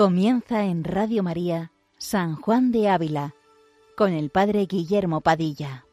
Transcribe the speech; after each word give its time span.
Comienza 0.00 0.64
en 0.64 0.82
Radio 0.82 1.22
María 1.22 1.72
San 1.98 2.34
Juan 2.34 2.72
de 2.72 2.88
Ávila 2.88 3.34
con 3.98 4.14
el 4.14 4.30
Padre 4.30 4.64
Guillermo 4.64 5.20
Padilla. 5.20 5.84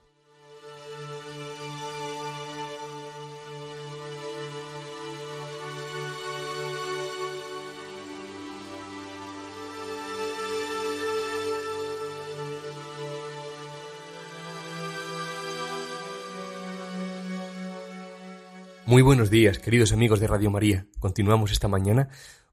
Muy 18.86 19.02
buenos 19.02 19.30
días, 19.30 19.60
queridos 19.60 19.92
amigos 19.92 20.22
de 20.22 20.28
Radio 20.28 20.50
María. 20.50 20.88
Continuamos 21.02 21.52
esta 21.52 21.68
mañana 21.68 22.08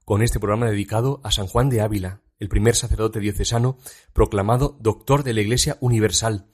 con 0.05 0.21
este 0.21 0.39
programa 0.39 0.67
dedicado 0.67 1.19
a 1.23 1.31
San 1.31 1.47
Juan 1.47 1.69
de 1.69 1.81
Ávila, 1.81 2.21
el 2.37 2.47
primer 2.47 2.75
sacerdote 2.75 3.19
diocesano 3.19 3.79
proclamado 4.13 4.77
doctor 4.79 5.23
de 5.23 5.33
la 5.33 5.41
Iglesia 5.41 5.77
Universal, 5.81 6.45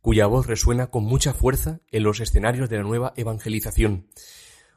cuya 0.00 0.26
voz 0.26 0.48
resuena 0.48 0.88
con 0.88 1.04
mucha 1.04 1.32
fuerza 1.32 1.80
en 1.92 2.02
los 2.02 2.18
escenarios 2.18 2.68
de 2.68 2.78
la 2.78 2.82
nueva 2.82 3.12
evangelización. 3.16 4.08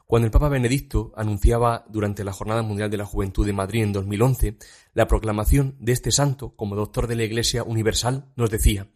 Cuando 0.06 0.26
el 0.26 0.32
Papa 0.32 0.48
Benedicto 0.48 1.12
anunciaba 1.16 1.84
durante 1.88 2.22
la 2.22 2.32
Jornada 2.32 2.62
Mundial 2.62 2.88
de 2.88 2.98
la 2.98 3.04
Juventud 3.04 3.44
de 3.44 3.52
Madrid 3.52 3.82
en 3.82 3.92
2011 3.92 4.58
la 4.94 5.08
proclamación 5.08 5.76
de 5.80 5.92
este 5.92 6.12
santo 6.12 6.54
como 6.54 6.76
doctor 6.76 7.08
de 7.08 7.16
la 7.16 7.24
Iglesia 7.24 7.64
Universal, 7.64 8.32
nos 8.36 8.50
decía, 8.50 8.92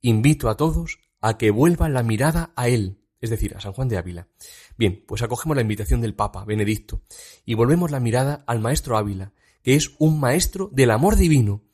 invito 0.00 0.48
a 0.48 0.56
todos 0.56 1.00
a 1.20 1.36
que 1.36 1.50
vuelvan 1.50 1.94
la 1.94 2.04
mirada 2.04 2.52
a 2.54 2.68
él, 2.68 3.01
es 3.22 3.30
decir, 3.30 3.56
a 3.56 3.60
San 3.60 3.72
Juan 3.72 3.88
de 3.88 3.96
Ávila. 3.96 4.28
Bien, 4.76 5.02
pues 5.06 5.22
acogemos 5.22 5.56
la 5.56 5.62
invitación 5.62 6.02
del 6.02 6.14
Papa 6.14 6.44
Benedicto 6.44 7.02
y 7.46 7.54
volvemos 7.54 7.90
la 7.90 8.00
mirada 8.00 8.44
al 8.46 8.60
Maestro 8.60 8.98
Ávila, 8.98 9.32
que 9.62 9.74
es 9.74 9.92
un 9.98 10.20
maestro 10.20 10.68
del 10.72 10.90
amor 10.90 11.16
divino. 11.16 11.64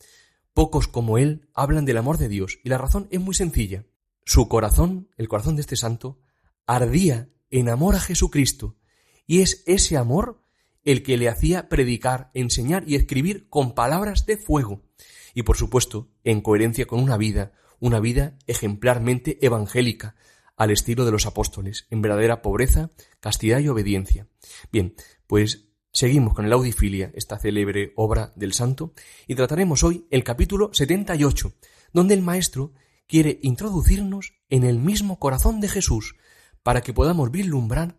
Pocos 0.55 0.87
como 0.87 1.19
él 1.19 1.49
hablan 1.55 1.85
del 1.85 1.97
amor 1.97 2.19
de 2.19 2.29
Dios 2.29 2.61
y 2.63 2.69
la 2.69 2.79
razón 2.79 3.09
es 3.11 3.21
muy 3.21 3.35
sencilla. 3.35 3.87
Su 4.25 4.47
corazón, 4.47 5.09
el 5.17 5.27
corazón 5.27 5.57
de 5.57 5.63
este 5.63 5.77
santo, 5.77 6.21
ardía 6.67 7.31
en 7.51 7.69
amor 7.69 7.97
a 7.97 8.01
Jesucristo 8.01 8.77
y 9.27 9.41
es 9.41 9.65
ese 9.67 9.97
amor 9.97 10.43
el 10.85 11.03
que 11.03 11.17
le 11.17 11.29
hacía 11.29 11.69
predicar, 11.69 12.31
enseñar 12.35 12.85
y 12.87 12.95
escribir 12.95 13.49
con 13.49 13.75
palabras 13.75 14.27
de 14.27 14.37
fuego 14.37 14.83
y 15.35 15.43
por 15.43 15.57
supuesto 15.57 16.11
en 16.25 16.41
coherencia 16.41 16.87
con 16.87 17.01
una 17.01 17.17
vida, 17.17 17.53
una 17.81 18.01
vida 18.01 18.37
ejemplarmente 18.47 19.39
evangélica, 19.45 20.15
al 20.59 20.73
estilo 20.73 21.05
de 21.06 21.12
los 21.12 21.25
apóstoles, 21.25 21.87
en 21.89 22.03
verdadera 22.03 22.42
pobreza, 22.42 22.91
castidad 23.20 23.61
y 23.61 23.69
obediencia. 23.69 24.27
Bien, 24.73 24.95
pues 25.28 25.69
seguimos 25.92 26.34
con 26.34 26.45
el 26.45 26.53
Audifilia, 26.53 27.12
esta 27.15 27.39
célebre 27.39 27.92
obra 27.95 28.33
del 28.34 28.53
santo, 28.53 28.92
y 29.28 29.37
trataremos 29.37 29.84
hoy 29.84 30.06
el 30.11 30.25
capítulo 30.25 30.70
78, 30.75 31.53
donde 31.92 32.15
el 32.15 32.23
maestro 32.23 32.73
quiere 33.06 33.39
introducirnos 33.42 34.34
en 34.48 34.65
el 34.65 34.81
mismo 34.81 35.20
corazón 35.20 35.61
de 35.61 35.69
Jesús, 35.69 36.17
para 36.65 36.81
que 36.81 36.93
podamos 36.93 37.31
vislumbrar 37.31 37.97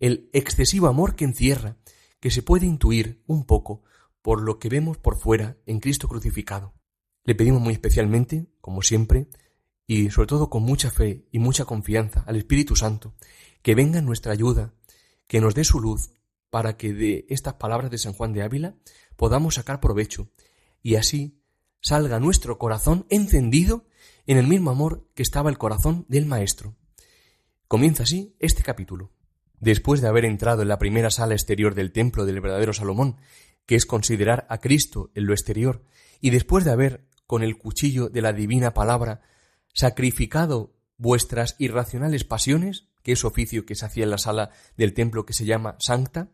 el 0.00 0.30
excesivo 0.32 0.86
amor 0.86 1.14
que 1.14 1.26
encierra, 1.26 1.76
que 2.20 2.30
se 2.30 2.42
puede 2.42 2.64
intuir 2.64 3.22
un 3.26 3.44
poco 3.44 3.82
por 4.22 4.40
lo 4.40 4.58
que 4.58 4.70
vemos 4.70 4.96
por 4.96 5.18
fuera 5.18 5.58
en 5.66 5.78
Cristo 5.78 6.08
crucificado. 6.08 6.74
Le 7.24 7.34
pedimos 7.34 7.60
muy 7.60 7.74
especialmente, 7.74 8.46
como 8.62 8.80
siempre, 8.80 9.28
y 9.88 10.10
sobre 10.10 10.28
todo 10.28 10.50
con 10.50 10.62
mucha 10.62 10.90
fe 10.90 11.26
y 11.32 11.38
mucha 11.40 11.64
confianza 11.64 12.22
al 12.26 12.36
Espíritu 12.36 12.76
Santo, 12.76 13.14
que 13.62 13.74
venga 13.74 13.98
en 13.98 14.04
nuestra 14.04 14.32
ayuda, 14.32 14.74
que 15.26 15.40
nos 15.40 15.54
dé 15.54 15.64
su 15.64 15.80
luz, 15.80 16.10
para 16.50 16.76
que 16.76 16.92
de 16.92 17.26
estas 17.30 17.54
palabras 17.54 17.90
de 17.90 17.98
San 17.98 18.12
Juan 18.12 18.34
de 18.34 18.42
Ávila 18.42 18.76
podamos 19.16 19.56
sacar 19.56 19.80
provecho 19.80 20.30
y 20.82 20.96
así 20.96 21.42
salga 21.80 22.20
nuestro 22.20 22.58
corazón 22.58 23.06
encendido 23.08 23.86
en 24.26 24.36
el 24.36 24.46
mismo 24.46 24.70
amor 24.70 25.08
que 25.14 25.22
estaba 25.22 25.48
el 25.50 25.58
corazón 25.58 26.04
del 26.08 26.26
Maestro. 26.26 26.76
Comienza 27.66 28.02
así 28.02 28.36
este 28.38 28.62
capítulo. 28.62 29.10
Después 29.58 30.00
de 30.00 30.08
haber 30.08 30.26
entrado 30.26 30.62
en 30.62 30.68
la 30.68 30.78
primera 30.78 31.10
sala 31.10 31.34
exterior 31.34 31.74
del 31.74 31.92
templo 31.92 32.26
del 32.26 32.40
verdadero 32.40 32.74
Salomón, 32.74 33.16
que 33.64 33.74
es 33.74 33.86
considerar 33.86 34.46
a 34.50 34.58
Cristo 34.58 35.10
en 35.14 35.26
lo 35.26 35.32
exterior, 35.32 35.82
y 36.20 36.30
después 36.30 36.64
de 36.64 36.72
haber, 36.72 37.06
con 37.26 37.42
el 37.42 37.56
cuchillo 37.56 38.08
de 38.08 38.22
la 38.22 38.32
divina 38.32 38.72
palabra, 38.74 39.22
sacrificado 39.78 40.74
vuestras 40.96 41.54
irracionales 41.60 42.24
pasiones, 42.24 42.88
que 43.04 43.12
es 43.12 43.24
oficio 43.24 43.64
que 43.64 43.76
se 43.76 43.86
hacía 43.86 44.02
en 44.02 44.10
la 44.10 44.18
sala 44.18 44.50
del 44.76 44.92
templo 44.92 45.24
que 45.24 45.32
se 45.32 45.44
llama 45.44 45.76
Sancta, 45.78 46.32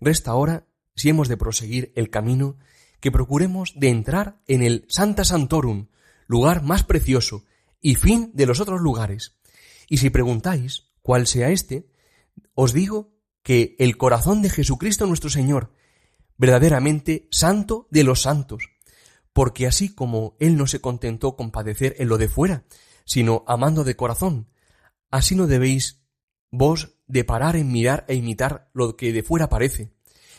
resta 0.00 0.30
ahora, 0.30 0.66
si 0.94 1.10
hemos 1.10 1.28
de 1.28 1.36
proseguir 1.36 1.92
el 1.94 2.08
camino, 2.08 2.56
que 3.00 3.12
procuremos 3.12 3.74
de 3.76 3.90
entrar 3.90 4.40
en 4.48 4.62
el 4.62 4.86
Santa 4.88 5.26
Santorum, 5.26 5.88
lugar 6.26 6.62
más 6.62 6.84
precioso 6.84 7.44
y 7.82 7.96
fin 7.96 8.30
de 8.32 8.46
los 8.46 8.60
otros 8.60 8.80
lugares. 8.80 9.36
Y 9.90 9.98
si 9.98 10.08
preguntáis 10.08 10.84
cuál 11.02 11.26
sea 11.26 11.50
este, 11.50 11.90
os 12.54 12.72
digo 12.72 13.12
que 13.42 13.76
el 13.78 13.98
corazón 13.98 14.40
de 14.40 14.48
Jesucristo 14.48 15.06
nuestro 15.06 15.28
Señor, 15.28 15.70
verdaderamente 16.38 17.28
santo 17.30 17.88
de 17.90 18.04
los 18.04 18.22
santos, 18.22 18.70
porque 19.34 19.66
así 19.66 19.94
como 19.94 20.34
Él 20.40 20.56
no 20.56 20.66
se 20.66 20.80
contentó 20.80 21.36
con 21.36 21.50
padecer 21.50 21.94
en 21.98 22.08
lo 22.08 22.16
de 22.16 22.28
fuera, 22.28 22.64
sino 23.06 23.44
amando 23.46 23.84
de 23.84 23.96
corazón, 23.96 24.50
así 25.10 25.34
no 25.34 25.46
debéis 25.46 26.02
vos 26.50 26.98
de 27.06 27.24
parar 27.24 27.56
en 27.56 27.72
mirar 27.72 28.04
e 28.08 28.14
imitar 28.14 28.68
lo 28.74 28.96
que 28.96 29.12
de 29.12 29.22
fuera 29.22 29.48
parece, 29.48 29.94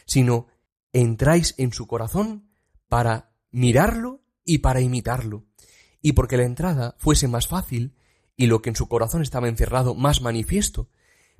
sino 0.05 0.47
entráis 0.93 1.55
en 1.57 1.73
su 1.73 1.87
corazón 1.87 2.49
para 2.87 3.31
mirarlo 3.51 4.21
y 4.43 4.59
para 4.59 4.81
imitarlo, 4.81 5.45
y 6.01 6.11
porque 6.11 6.37
la 6.37 6.43
entrada 6.43 6.95
fuese 6.99 7.27
más 7.27 7.47
fácil 7.47 7.95
y 8.35 8.47
lo 8.47 8.61
que 8.61 8.69
en 8.69 8.75
su 8.75 8.87
corazón 8.87 9.21
estaba 9.21 9.47
encerrado 9.47 9.95
más 9.95 10.21
manifiesto, 10.21 10.89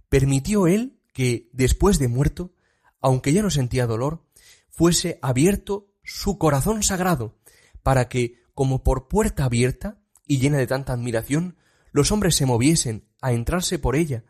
permitió 0.10 0.66
él 0.66 1.00
que, 1.14 1.50
después 1.54 2.00
de 2.00 2.08
muerto, 2.08 2.54
aunque 3.02 3.34
ya 3.34 3.42
no 3.42 3.50
sentía 3.50 3.86
dolor, 3.86 4.24
fuese 4.70 5.20
abierto 5.22 5.94
su 6.04 6.38
corazón 6.38 6.84
sagrado, 6.84 7.38
para 7.84 8.08
que, 8.10 8.42
como 8.54 8.84
por 8.84 9.08
puerta 9.08 9.46
abierta 9.46 10.02
y 10.28 10.40
llena 10.40 10.58
de 10.58 10.68
tanta 10.68 10.94
admiración, 10.94 11.58
los 11.92 12.12
hombres 12.12 12.36
se 12.36 12.46
moviesen 12.46 13.08
a 13.22 13.32
entrarse 13.32 13.80
por 13.80 13.96
ella, 13.96 14.24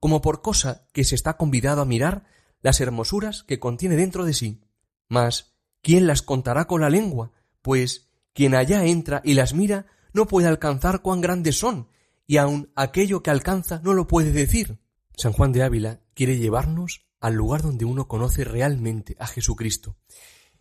como 0.00 0.20
por 0.20 0.42
cosa 0.42 0.86
que 0.92 1.04
se 1.04 1.14
está 1.14 1.36
convidado 1.36 1.82
a 1.82 1.86
mirar 1.86 2.24
las 2.60 2.80
hermosuras 2.80 3.42
que 3.42 3.60
contiene 3.60 3.96
dentro 3.96 4.24
de 4.24 4.34
sí. 4.34 4.62
Mas, 5.08 5.54
¿quién 5.82 6.06
las 6.06 6.22
contará 6.22 6.66
con 6.66 6.80
la 6.80 6.90
lengua? 6.90 7.32
Pues 7.62 8.08
quien 8.32 8.54
allá 8.54 8.84
entra 8.84 9.20
y 9.24 9.34
las 9.34 9.54
mira 9.54 9.86
no 10.12 10.26
puede 10.26 10.48
alcanzar 10.48 11.02
cuán 11.02 11.20
grandes 11.20 11.58
son, 11.58 11.88
y 12.26 12.38
aun 12.38 12.70
aquello 12.74 13.22
que 13.22 13.30
alcanza 13.30 13.80
no 13.84 13.94
lo 13.94 14.06
puede 14.06 14.32
decir. 14.32 14.78
San 15.16 15.32
Juan 15.32 15.52
de 15.52 15.62
Ávila 15.62 16.00
quiere 16.14 16.38
llevarnos 16.38 17.06
al 17.20 17.34
lugar 17.34 17.62
donde 17.62 17.84
uno 17.84 18.08
conoce 18.08 18.44
realmente 18.44 19.16
a 19.18 19.26
Jesucristo, 19.26 19.96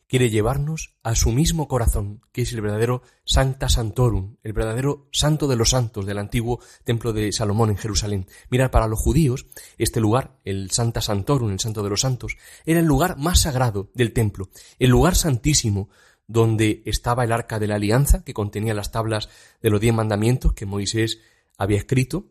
quiere 0.08 0.30
llevarnos 0.30 0.96
a 1.03 1.16
su 1.16 1.31
mismo 1.31 1.68
corazón, 1.68 2.22
que 2.31 2.44
es 2.44 2.53
el 2.53 2.62
verdadero 2.62 3.02
Sancta 3.25 3.69
Santorum, 3.69 4.38
el 4.44 4.53
verdadero 4.53 5.08
santo 5.12 5.47
de 5.47 5.56
los 5.56 5.72
santos 5.72 6.06
del 6.06 6.19
antiguo 6.19 6.59
templo 6.84 7.14
de 7.14 7.31
Salomón 7.31 7.69
en 7.69 7.78
Jerusalén. 7.78 8.28
Mirad, 8.50 8.72
para 8.72 8.88
los 8.88 9.00
judíos, 9.00 9.47
este 9.78 10.00
lugar, 10.00 10.40
el 10.46 10.72
Santa 10.72 11.02
Santorum, 11.02 11.52
el 11.52 11.59
santo 11.59 11.84
de 11.84 11.90
los 11.90 12.02
santos, 12.02 12.38
era 12.66 12.80
el 12.80 12.86
lugar 12.86 13.18
más 13.18 13.41
sagrado 13.41 13.90
del 13.94 14.14
templo, 14.14 14.50
el 14.79 14.90
lugar 14.90 15.16
santísimo, 15.16 15.90
donde 16.28 16.84
estaba 16.85 17.23
el 17.23 17.32
arca 17.32 17.59
de 17.59 17.67
la 17.67 17.76
alianza, 17.76 18.23
que 18.23 18.34
contenía 18.34 18.73
las 18.73 18.91
tablas 18.91 19.29
de 19.61 19.70
los 19.70 19.82
diez 19.82 19.94
mandamientos 19.94 20.53
que 20.53 20.66
Moisés 20.66 21.20
había 21.58 21.78
escrito, 21.78 22.28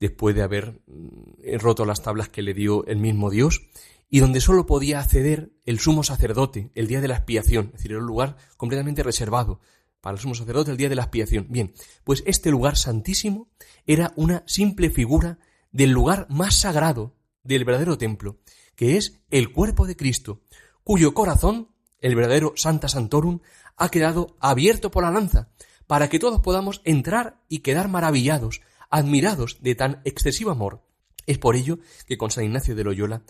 después 0.00 0.34
de 0.34 0.42
haber 0.42 0.80
mm, 0.86 1.58
roto 1.58 1.84
las 1.84 2.02
tablas 2.02 2.28
que 2.28 2.42
le 2.42 2.54
dio 2.54 2.86
el 2.86 2.98
mismo 2.98 3.30
Dios, 3.30 3.68
y 4.10 4.20
donde 4.20 4.40
sólo 4.40 4.66
podía 4.66 5.00
acceder 5.00 5.52
el 5.66 5.78
sumo 5.80 6.02
sacerdote 6.02 6.70
el 6.74 6.86
día 6.86 7.00
de 7.00 7.08
la 7.08 7.16
expiación, 7.16 7.66
es 7.66 7.72
decir, 7.72 7.92
era 7.92 8.00
un 8.00 8.06
lugar 8.06 8.36
completamente 8.56 9.02
reservado 9.02 9.60
para 10.00 10.14
el 10.14 10.20
sumo 10.20 10.34
sacerdote 10.34 10.70
el 10.70 10.76
día 10.76 10.88
de 10.88 10.94
la 10.94 11.02
expiación. 11.02 11.46
Bien, 11.50 11.74
pues 12.04 12.22
este 12.26 12.50
lugar 12.50 12.76
santísimo 12.76 13.48
era 13.86 14.12
una 14.16 14.44
simple 14.46 14.90
figura 14.90 15.38
del 15.72 15.90
lugar 15.90 16.26
más 16.30 16.54
sagrado 16.54 17.16
del 17.42 17.64
verdadero 17.64 17.98
templo, 17.98 18.38
que 18.74 18.96
es 18.96 19.20
el 19.30 19.52
cuerpo 19.52 19.86
de 19.86 19.96
Cristo, 19.96 20.40
cuyo 20.84 21.12
corazón, 21.14 21.68
el 22.00 22.14
verdadero 22.14 22.54
Santa 22.56 22.88
Santorum, 22.88 23.40
ha 23.76 23.90
quedado 23.90 24.36
abierto 24.40 24.90
por 24.90 25.02
la 25.02 25.10
lanza, 25.10 25.50
para 25.86 26.08
que 26.08 26.18
todos 26.18 26.40
podamos 26.40 26.80
entrar 26.84 27.42
y 27.48 27.60
quedar 27.60 27.88
maravillados, 27.88 28.60
admirados 28.90 29.58
de 29.60 29.74
tan 29.74 30.00
excesivo 30.04 30.50
amor. 30.50 30.84
Es 31.26 31.38
por 31.38 31.56
ello 31.56 31.78
que 32.06 32.16
con 32.18 32.30
San 32.30 32.44
Ignacio 32.44 32.74
de 32.74 32.84
Loyola 32.84 33.22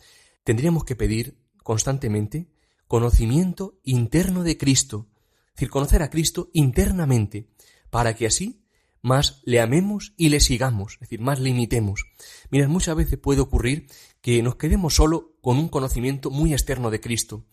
tendríamos 0.45 0.85
que 0.85 0.97
pedir 0.97 1.37
constantemente 1.63 2.49
conocimiento 2.87 3.79
interno 3.85 4.43
de 4.43 4.57
Cristo, 4.57 5.09
es 5.49 5.55
decir, 5.57 5.71
conocer 5.71 6.03
a 6.03 6.11
Cristo 6.11 6.49
internamente, 6.55 7.49
para 7.91 8.15
que 8.15 8.27
así 8.27 8.63
más 9.03 9.43
le 9.45 9.61
amemos 9.61 10.15
y 10.17 10.31
le 10.31 10.41
sigamos, 10.41 10.95
es 10.95 11.01
decir, 11.01 11.21
más 11.21 11.41
le 11.41 11.51
imitemos. 11.51 12.05
Mirad, 12.51 12.69
muchas 12.69 12.97
veces 12.97 13.19
puede 13.19 13.41
ocurrir 13.41 13.87
que 14.21 14.43
nos 14.43 14.57
quedemos 14.57 14.95
solo 14.95 15.37
con 15.41 15.59
un 15.59 15.69
conocimiento 15.69 16.31
muy 16.31 16.53
externo 16.53 16.91
de 16.91 17.01
Cristo, 17.01 17.45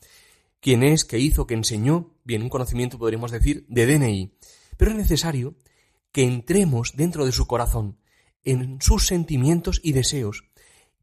quién 0.60 0.84
es, 0.84 1.06
qué 1.06 1.20
hizo, 1.20 1.46
qué 1.46 1.54
enseñó, 1.54 2.16
bien, 2.24 2.42
un 2.42 2.50
conocimiento 2.50 2.98
podríamos 2.98 3.32
decir 3.32 3.66
de 3.68 3.86
DNI, 3.86 4.38
pero 4.78 4.92
es 4.92 4.98
necesario 4.98 5.56
que 6.16 6.24
entremos 6.24 6.94
dentro 6.96 7.26
de 7.26 7.34
su 7.34 7.46
corazón, 7.46 8.00
en 8.46 8.82
sus 8.82 9.06
sentimientos 9.06 9.82
y 9.84 9.92
deseos, 9.92 10.46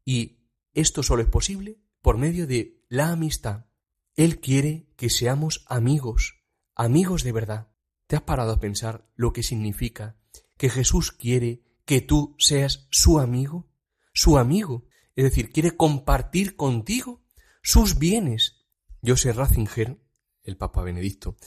y 0.03 0.39
esto 0.73 1.03
solo 1.03 1.21
es 1.21 1.27
posible 1.27 1.77
por 2.01 2.17
medio 2.17 2.47
de 2.47 2.83
la 2.89 3.09
amistad. 3.11 3.67
Él 4.15 4.39
quiere 4.39 4.87
que 4.95 5.11
seamos 5.11 5.65
amigos, 5.67 6.41
amigos 6.73 7.21
de 7.21 7.31
verdad. 7.31 7.67
¿Te 8.07 8.15
has 8.15 8.23
parado 8.23 8.53
a 8.53 8.59
pensar 8.59 9.07
lo 9.13 9.33
que 9.33 9.43
significa 9.43 10.17
que 10.57 10.71
Jesús 10.71 11.11
quiere 11.11 11.61
que 11.85 12.01
tú 12.01 12.35
seas 12.39 12.87
su 12.89 13.19
amigo? 13.19 13.69
Su 14.13 14.39
amigo. 14.39 14.87
Es 15.15 15.25
decir, 15.25 15.51
quiere 15.51 15.77
compartir 15.77 16.55
contigo 16.55 17.23
sus 17.61 17.99
bienes. 17.99 18.65
Joseph 19.05 19.37
Ratzinger, 19.37 20.01
el 20.41 20.57
Papa 20.57 20.81
Benedicto, 20.81 21.37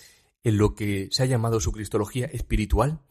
en 0.44 0.56
lo 0.56 0.76
que 0.76 1.08
se 1.10 1.24
ha 1.24 1.26
llamado 1.26 1.58
su 1.58 1.72
cristología 1.72 2.26
espiritual, 2.26 3.02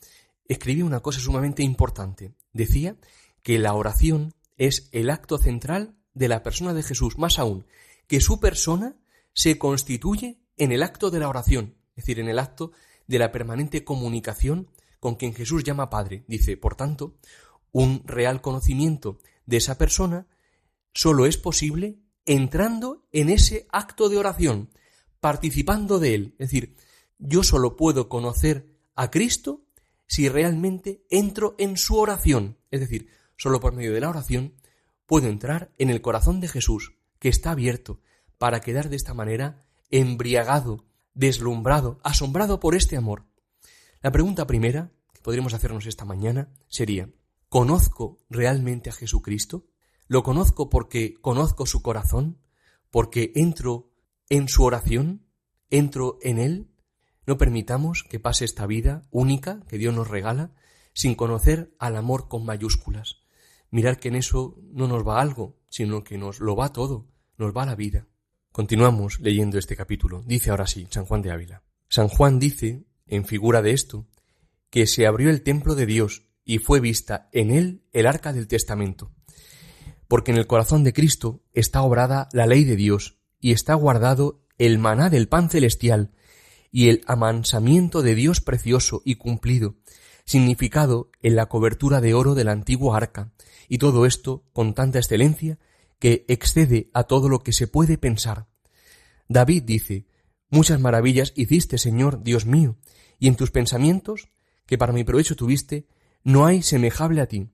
escribió 0.47 0.85
una 0.85 1.01
cosa 1.01 1.19
sumamente 1.19 1.63
importante. 1.63 2.33
Decía 2.53 2.95
que 3.43 3.59
la 3.59 3.73
oración 3.73 4.33
es 4.57 4.89
el 4.91 5.09
acto 5.09 5.37
central 5.37 5.95
de 6.13 6.27
la 6.27 6.43
persona 6.43 6.73
de 6.73 6.83
Jesús, 6.83 7.17
más 7.17 7.39
aún, 7.39 7.65
que 8.07 8.21
su 8.21 8.39
persona 8.39 8.95
se 9.33 9.57
constituye 9.57 10.39
en 10.57 10.71
el 10.71 10.83
acto 10.83 11.11
de 11.11 11.19
la 11.19 11.29
oración, 11.29 11.75
es 11.95 12.05
decir, 12.05 12.19
en 12.19 12.29
el 12.29 12.39
acto 12.39 12.71
de 13.07 13.19
la 13.19 13.31
permanente 13.31 13.83
comunicación 13.83 14.69
con 14.99 15.15
quien 15.15 15.33
Jesús 15.33 15.63
llama 15.63 15.89
Padre. 15.89 16.23
Dice, 16.27 16.57
por 16.57 16.75
tanto, 16.75 17.17
un 17.71 18.03
real 18.05 18.41
conocimiento 18.41 19.19
de 19.45 19.57
esa 19.57 19.77
persona 19.77 20.27
solo 20.93 21.25
es 21.25 21.37
posible 21.37 21.99
entrando 22.25 23.05
en 23.11 23.29
ese 23.29 23.67
acto 23.71 24.09
de 24.09 24.17
oración, 24.17 24.71
participando 25.19 25.99
de 25.99 26.15
él. 26.15 26.35
Es 26.39 26.49
decir, 26.49 26.75
yo 27.19 27.43
solo 27.43 27.75
puedo 27.75 28.09
conocer 28.09 28.79
a 28.95 29.11
Cristo 29.11 29.64
si 30.07 30.29
realmente 30.29 31.05
entro 31.09 31.55
en 31.57 31.77
su 31.77 31.97
oración. 31.97 32.57
Es 32.71 32.79
decir, 32.79 33.09
solo 33.37 33.59
por 33.59 33.73
medio 33.73 33.93
de 33.93 33.99
la 33.99 34.09
oración 34.09 34.53
puedo 35.05 35.27
entrar 35.27 35.71
en 35.77 35.89
el 35.89 36.01
corazón 36.01 36.39
de 36.39 36.47
Jesús, 36.47 36.93
que 37.19 37.29
está 37.29 37.51
abierto, 37.51 38.01
para 38.37 38.61
quedar 38.61 38.89
de 38.89 38.95
esta 38.95 39.13
manera 39.13 39.65
embriagado, 39.91 40.85
deslumbrado, 41.13 41.99
asombrado 42.03 42.59
por 42.59 42.75
este 42.75 42.97
amor. 42.97 43.25
La 44.01 44.11
pregunta 44.11 44.45
primera 44.45 44.91
que 45.13 45.21
podríamos 45.21 45.53
hacernos 45.53 45.85
esta 45.85 46.05
mañana 46.05 46.51
sería, 46.67 47.09
¿conozco 47.49 48.17
realmente 48.29 48.89
a 48.89 48.93
Jesucristo? 48.93 49.67
¿Lo 50.07 50.23
conozco 50.23 50.69
porque 50.69 51.15
conozco 51.21 51.65
su 51.65 51.81
corazón? 51.81 52.39
¿Porque 52.91 53.31
entro 53.35 53.91
en 54.29 54.47
su 54.47 54.63
oración? 54.63 55.25
¿Entro 55.69 56.19
en 56.21 56.37
él? 56.37 56.74
No 57.27 57.37
permitamos 57.37 58.03
que 58.03 58.19
pase 58.19 58.45
esta 58.45 58.65
vida 58.67 59.03
única 59.11 59.61
que 59.67 59.77
Dios 59.77 59.93
nos 59.93 60.07
regala 60.07 60.51
sin 60.93 61.15
conocer 61.15 61.75
al 61.79 61.95
amor 61.95 62.27
con 62.27 62.45
mayúsculas. 62.45 63.23
Mirar 63.71 63.99
que 63.99 64.09
en 64.09 64.15
eso 64.15 64.57
no 64.71 64.87
nos 64.87 65.05
va 65.05 65.21
algo, 65.21 65.57
sino 65.69 66.03
que 66.03 66.17
nos 66.17 66.39
lo 66.39 66.55
va 66.55 66.71
todo, 66.71 67.07
nos 67.37 67.55
va 67.55 67.65
la 67.65 67.75
vida. 67.75 68.07
Continuamos 68.51 69.19
leyendo 69.19 69.57
este 69.57 69.75
capítulo. 69.75 70.23
Dice 70.25 70.51
ahora 70.51 70.67
sí, 70.67 70.87
San 70.89 71.05
Juan 71.05 71.21
de 71.21 71.31
Ávila. 71.31 71.63
San 71.89 72.07
Juan 72.07 72.39
dice, 72.39 72.85
en 73.05 73.25
figura 73.25 73.61
de 73.61 73.71
esto, 73.71 74.07
que 74.69 74.87
se 74.87 75.07
abrió 75.07 75.29
el 75.29 75.41
templo 75.41 75.75
de 75.75 75.85
Dios 75.85 76.23
y 76.45 76.59
fue 76.59 76.79
vista 76.79 77.27
en 77.33 77.51
él 77.51 77.83
el 77.91 78.07
arca 78.07 78.31
del 78.31 78.47
testamento. 78.47 79.11
Porque 80.07 80.31
en 80.31 80.37
el 80.37 80.47
corazón 80.47 80.83
de 80.83 80.93
Cristo 80.93 81.43
está 81.53 81.81
obrada 81.81 82.29
la 82.31 82.45
ley 82.45 82.63
de 82.63 82.75
Dios 82.75 83.19
y 83.39 83.51
está 83.51 83.73
guardado 83.73 84.45
el 84.57 84.77
maná 84.79 85.09
del 85.09 85.27
pan 85.27 85.49
celestial 85.49 86.13
y 86.75 86.89
el 86.89 87.03
amansamiento 87.07 88.01
de 88.01 88.15
Dios 88.15 88.41
precioso 88.41 89.01
y 89.05 89.15
cumplido, 89.15 89.75
significado 90.25 91.09
en 91.21 91.37
la 91.37 91.45
cobertura 91.45 92.01
de 92.01 92.13
oro 92.13 92.35
de 92.35 92.43
la 92.43 92.51
antigua 92.51 92.97
arca, 92.97 93.31
y 93.69 93.77
todo 93.77 94.05
esto 94.05 94.43
con 94.51 94.73
tanta 94.73 94.99
excelencia 94.99 95.57
que 95.99 96.25
excede 96.27 96.89
a 96.93 97.03
todo 97.03 97.29
lo 97.29 97.39
que 97.39 97.53
se 97.53 97.67
puede 97.67 97.97
pensar. 97.97 98.47
David 99.29 99.63
dice, 99.63 100.05
Muchas 100.49 100.81
maravillas 100.81 101.31
hiciste, 101.37 101.77
Señor, 101.77 102.23
Dios 102.23 102.45
mío, 102.45 102.75
y 103.19 103.29
en 103.29 103.35
tus 103.35 103.51
pensamientos, 103.51 104.27
que 104.65 104.77
para 104.77 104.91
mi 104.91 105.05
provecho 105.05 105.37
tuviste, 105.37 105.87
no 106.25 106.45
hay 106.45 106.61
semejable 106.61 107.21
a 107.21 107.27
ti. 107.27 107.51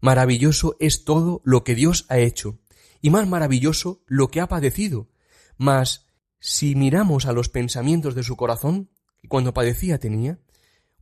Maravilloso 0.00 0.78
es 0.80 1.04
todo 1.04 1.42
lo 1.44 1.62
que 1.62 1.74
Dios 1.74 2.06
ha 2.08 2.16
hecho, 2.16 2.58
y 3.02 3.10
más 3.10 3.28
maravilloso 3.28 4.02
lo 4.06 4.28
que 4.28 4.40
ha 4.40 4.48
padecido. 4.48 5.10
Mas, 5.58 6.05
si 6.38 6.74
miramos 6.74 7.26
a 7.26 7.32
los 7.32 7.48
pensamientos 7.48 8.14
de 8.14 8.22
su 8.22 8.36
corazón, 8.36 8.90
que 9.20 9.28
cuando 9.28 9.54
padecía 9.54 9.98
tenía, 9.98 10.38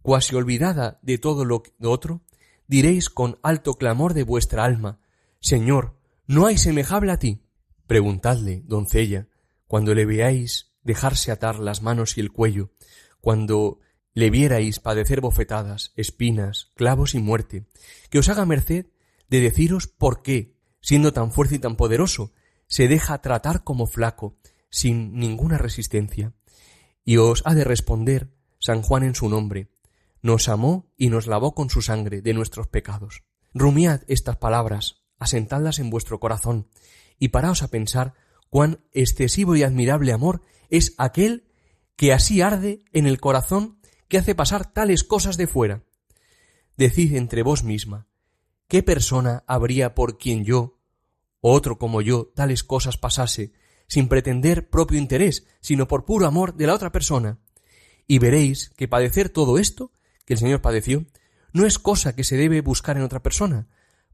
cuasi 0.03 0.35
olvidada 0.35 0.99
de 1.03 1.19
todo 1.19 1.45
lo 1.45 1.63
otro, 1.83 2.23
diréis 2.67 3.11
con 3.11 3.39
alto 3.43 3.75
clamor 3.75 4.15
de 4.15 4.23
vuestra 4.23 4.65
alma, 4.65 5.01
Señor, 5.41 5.99
no 6.27 6.47
hay 6.47 6.57
semejable 6.57 7.13
a 7.13 7.19
ti. 7.19 7.43
Preguntadle, 7.87 8.63
doncella, 8.65 9.29
cuando 9.67 9.95
le 9.95 10.07
veáis 10.07 10.73
dejarse 10.83 11.31
atar 11.31 11.59
las 11.59 11.83
manos 11.83 12.17
y 12.17 12.21
el 12.21 12.33
cuello, 12.33 12.71
cuando 13.21 13.81
le 14.15 14.31
vierais 14.31 14.81
padecer 14.81 15.21
bofetadas, 15.21 15.93
espinas, 15.97 16.73
clavos 16.77 17.15
y 17.15 17.19
muerte, 17.19 17.67
que 18.11 18.19
os 18.19 18.29
haga 18.29 18.47
merced 18.47 18.87
de 19.29 19.41
deciros 19.41 19.87
por 19.87 20.23
qué, 20.23 20.57
siendo 20.81 21.13
tan 21.13 21.33
fuerte 21.33 21.57
y 21.57 21.59
tan 21.59 21.77
poderoso, 21.77 22.33
se 22.67 22.89
deja 22.89 23.21
tratar 23.21 23.65
como 23.65 23.87
flaco, 23.87 24.39
sin 24.75 25.15
ninguna 25.15 25.57
resistencia. 25.57 26.33
Y 27.05 27.19
os 27.19 27.43
ha 27.47 27.55
de 27.55 27.63
responder 27.63 28.35
San 28.59 28.83
Juan 28.83 29.05
en 29.05 29.15
su 29.15 29.29
nombre, 29.29 29.71
nos 30.21 30.49
amó 30.49 30.93
y 30.97 31.11
nos 31.11 31.29
lavó 31.29 31.55
con 31.55 31.71
su 31.71 31.81
sangre 31.81 32.23
de 32.23 32.35
nuestros 32.35 32.67
pecados. 32.67 33.23
Rumiad 33.53 34.03
estas 34.09 34.37
palabras, 34.37 35.05
asentadlas 35.17 35.79
en 35.79 35.91
vuestro 35.91 36.19
corazón, 36.19 36.69
y 37.21 37.29
paraos 37.29 37.63
a 37.63 37.69
pensar 37.69 38.15
cuán 38.51 38.81
excesivo 38.91 39.55
y 39.55 39.63
admirable 39.63 40.13
amor 40.13 40.43
es 40.71 40.95
aquel 40.99 41.47
que 41.95 42.13
así 42.13 42.41
arde 42.41 42.85
en 42.93 43.07
el 43.07 43.21
corazón 43.21 43.79
que 44.09 44.19
hace 44.19 44.35
pasar 44.35 44.73
tales 44.73 45.05
cosas 45.05 45.37
de 45.37 45.47
fuera. 45.47 45.85
Decid 46.77 47.15
entre 47.15 47.45
vos 47.45 47.63
misma, 47.63 48.09
¿qué 48.67 48.83
persona 48.83 49.45
habría 49.47 49.95
por 49.95 50.19
quien 50.19 50.45
yo, 50.45 50.81
o 51.41 51.53
otro 51.53 51.79
como 51.79 52.03
yo, 52.03 52.33
tales 52.35 52.65
cosas 52.65 52.97
pasase, 52.97 53.53
sin 53.87 54.09
pretender 54.09 54.69
propio 54.69 54.99
interés, 54.99 55.47
sino 55.61 55.89
por 55.89 56.05
puro 56.05 56.27
amor 56.27 56.55
de 56.55 56.67
la 56.67 56.75
otra 56.75 56.93
persona? 56.93 57.39
Y 58.07 58.19
veréis 58.19 58.71
que 58.77 58.89
padecer 58.89 59.29
todo 59.29 59.59
esto, 59.59 59.93
que 60.25 60.35
el 60.35 60.39
Señor 60.39 60.61
padeció, 60.61 61.07
no 61.53 61.67
es 61.67 61.79
cosa 61.79 62.15
que 62.15 62.25
se 62.25 62.37
debe 62.37 62.61
buscar 62.61 62.97
en 62.97 63.03
otra 63.03 63.23
persona, 63.23 63.69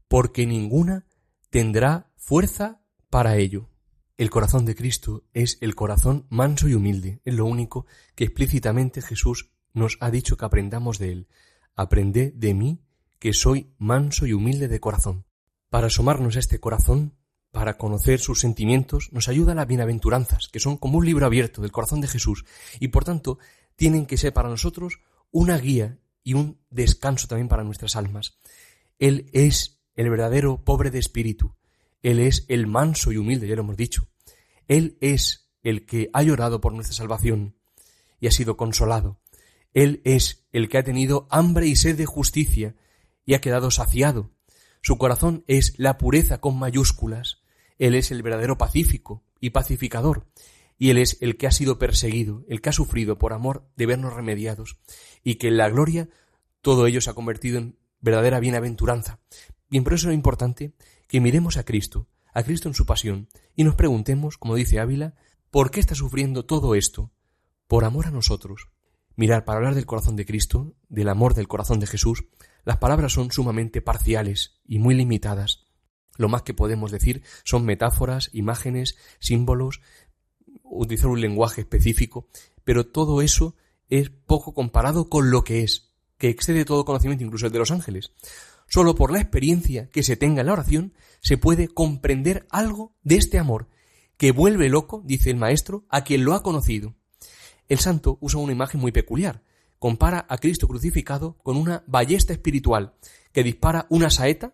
porque 0.07 0.45
ninguna 0.45 1.05
tendrá 1.49 2.11
fuerza 2.15 2.81
para 3.09 3.37
ello. 3.37 3.69
El 4.17 4.29
corazón 4.29 4.65
de 4.65 4.75
Cristo 4.75 5.23
es 5.33 5.57
el 5.61 5.73
corazón 5.73 6.27
manso 6.29 6.67
y 6.67 6.75
humilde, 6.75 7.21
es 7.25 7.33
lo 7.33 7.45
único 7.45 7.87
que 8.13 8.25
explícitamente 8.25 9.01
Jesús 9.01 9.49
nos 9.73 9.97
ha 9.99 10.11
dicho 10.11 10.37
que 10.37 10.45
aprendamos 10.45 10.99
de 10.99 11.11
él. 11.11 11.27
Aprended 11.75 12.33
de 12.33 12.53
mí, 12.53 12.83
que 13.19 13.33
soy 13.33 13.73
manso 13.77 14.27
y 14.27 14.33
humilde 14.33 14.67
de 14.67 14.79
corazón. 14.79 15.25
Para 15.69 15.87
asomarnos 15.87 16.35
a 16.35 16.39
este 16.39 16.59
corazón, 16.59 17.15
para 17.51 17.77
conocer 17.77 18.19
sus 18.19 18.39
sentimientos, 18.39 19.09
nos 19.11 19.27
ayuda 19.27 19.55
las 19.55 19.67
bienaventuranzas, 19.67 20.47
que 20.47 20.59
son 20.59 20.77
como 20.77 20.97
un 20.97 21.05
libro 21.05 21.25
abierto 21.25 21.61
del 21.61 21.71
corazón 21.71 22.01
de 22.01 22.07
Jesús, 22.07 22.45
y 22.79 22.89
por 22.89 23.03
tanto 23.03 23.39
tienen 23.75 24.05
que 24.05 24.17
ser 24.17 24.33
para 24.33 24.49
nosotros 24.49 24.99
una 25.31 25.57
guía 25.57 25.99
y 26.23 26.33
un 26.33 26.59
descanso 26.69 27.27
también 27.27 27.47
para 27.47 27.63
nuestras 27.63 27.95
almas. 27.95 28.37
Él 28.99 29.29
es 29.33 29.81
el 29.95 30.09
verdadero 30.09 30.63
pobre 30.63 30.91
de 30.91 30.99
espíritu. 30.99 31.55
Él 32.03 32.19
es 32.19 32.45
el 32.47 32.67
manso 32.67 33.11
y 33.11 33.17
humilde, 33.17 33.47
ya 33.47 33.55
lo 33.55 33.61
hemos 33.61 33.77
dicho. 33.77 34.07
Él 34.67 34.97
es 35.01 35.51
el 35.63 35.85
que 35.85 36.09
ha 36.13 36.23
llorado 36.23 36.61
por 36.61 36.73
nuestra 36.73 36.95
salvación 36.95 37.55
y 38.19 38.27
ha 38.27 38.31
sido 38.31 38.57
consolado. 38.57 39.19
Él 39.73 40.01
es 40.05 40.45
el 40.51 40.69
que 40.69 40.77
ha 40.77 40.83
tenido 40.83 41.27
hambre 41.29 41.67
y 41.67 41.75
sed 41.75 41.97
de 41.97 42.05
justicia 42.05 42.75
y 43.25 43.33
ha 43.33 43.41
quedado 43.41 43.71
saciado. 43.71 44.31
Su 44.81 44.97
corazón 44.97 45.43
es 45.47 45.73
la 45.77 45.97
pureza 45.97 46.39
con 46.39 46.57
mayúsculas. 46.57 47.40
Él 47.81 47.95
es 47.95 48.11
el 48.11 48.21
verdadero 48.21 48.59
pacífico 48.59 49.23
y 49.39 49.49
pacificador. 49.49 50.27
Y 50.77 50.91
Él 50.91 50.99
es 50.99 51.17
el 51.19 51.35
que 51.35 51.47
ha 51.47 51.51
sido 51.51 51.79
perseguido, 51.79 52.45
el 52.47 52.61
que 52.61 52.69
ha 52.69 52.73
sufrido 52.73 53.17
por 53.17 53.33
amor 53.33 53.67
de 53.75 53.87
vernos 53.87 54.13
remediados. 54.13 54.77
Y 55.23 55.35
que 55.35 55.47
en 55.47 55.57
la 55.57 55.67
gloria 55.67 56.07
todo 56.61 56.85
ello 56.85 57.01
se 57.01 57.09
ha 57.09 57.15
convertido 57.15 57.57
en 57.57 57.79
verdadera 57.99 58.39
bienaventuranza. 58.39 59.19
Bien, 59.67 59.83
por 59.83 59.95
eso 59.95 60.09
es 60.09 60.13
importante 60.13 60.75
que 61.07 61.21
miremos 61.21 61.57
a 61.57 61.63
Cristo, 61.63 62.07
a 62.35 62.43
Cristo 62.43 62.67
en 62.67 62.75
su 62.75 62.85
pasión, 62.85 63.29
y 63.55 63.63
nos 63.63 63.73
preguntemos, 63.73 64.37
como 64.37 64.53
dice 64.53 64.79
Ávila, 64.79 65.15
¿por 65.49 65.71
qué 65.71 65.79
está 65.79 65.95
sufriendo 65.95 66.45
todo 66.45 66.75
esto? 66.75 67.11
Por 67.65 67.83
amor 67.83 68.05
a 68.05 68.11
nosotros. 68.11 68.67
Mirar, 69.15 69.43
para 69.43 69.57
hablar 69.57 69.73
del 69.73 69.87
corazón 69.87 70.15
de 70.15 70.27
Cristo, 70.27 70.75
del 70.87 71.09
amor 71.09 71.33
del 71.33 71.47
corazón 71.47 71.79
de 71.79 71.87
Jesús, 71.87 72.25
las 72.63 72.77
palabras 72.77 73.13
son 73.13 73.31
sumamente 73.31 73.81
parciales 73.81 74.61
y 74.67 74.77
muy 74.77 74.93
limitadas. 74.93 75.70
Lo 76.17 76.29
más 76.29 76.43
que 76.43 76.53
podemos 76.53 76.91
decir 76.91 77.23
son 77.43 77.65
metáforas, 77.65 78.29
imágenes, 78.33 78.97
símbolos, 79.19 79.81
utilizar 80.63 81.09
un 81.09 81.21
lenguaje 81.21 81.61
específico, 81.61 82.27
pero 82.63 82.87
todo 82.87 83.21
eso 83.21 83.55
es 83.89 84.09
poco 84.09 84.53
comparado 84.53 85.09
con 85.09 85.31
lo 85.31 85.43
que 85.43 85.63
es, 85.63 85.91
que 86.17 86.29
excede 86.29 86.65
todo 86.65 86.85
conocimiento, 86.85 87.23
incluso 87.23 87.47
el 87.47 87.51
de 87.51 87.59
los 87.59 87.71
ángeles. 87.71 88.11
Solo 88.67 88.95
por 88.95 89.11
la 89.11 89.19
experiencia 89.19 89.89
que 89.89 90.03
se 90.03 90.15
tenga 90.15 90.41
en 90.41 90.47
la 90.47 90.53
oración 90.53 90.93
se 91.19 91.37
puede 91.37 91.67
comprender 91.67 92.47
algo 92.49 92.95
de 93.03 93.17
este 93.17 93.37
amor, 93.37 93.67
que 94.17 94.31
vuelve 94.31 94.69
loco, 94.69 95.01
dice 95.03 95.29
el 95.29 95.35
maestro, 95.35 95.83
a 95.89 96.03
quien 96.03 96.23
lo 96.23 96.35
ha 96.35 96.43
conocido. 96.43 96.95
El 97.67 97.79
santo 97.79 98.17
usa 98.21 98.39
una 98.39 98.53
imagen 98.53 98.79
muy 98.79 98.91
peculiar. 98.91 99.43
Compara 99.79 100.25
a 100.29 100.37
Cristo 100.37 100.67
crucificado 100.67 101.37
con 101.43 101.57
una 101.57 101.83
ballesta 101.87 102.31
espiritual 102.31 102.93
que 103.33 103.43
dispara 103.43 103.87
una 103.89 104.09
saeta, 104.09 104.53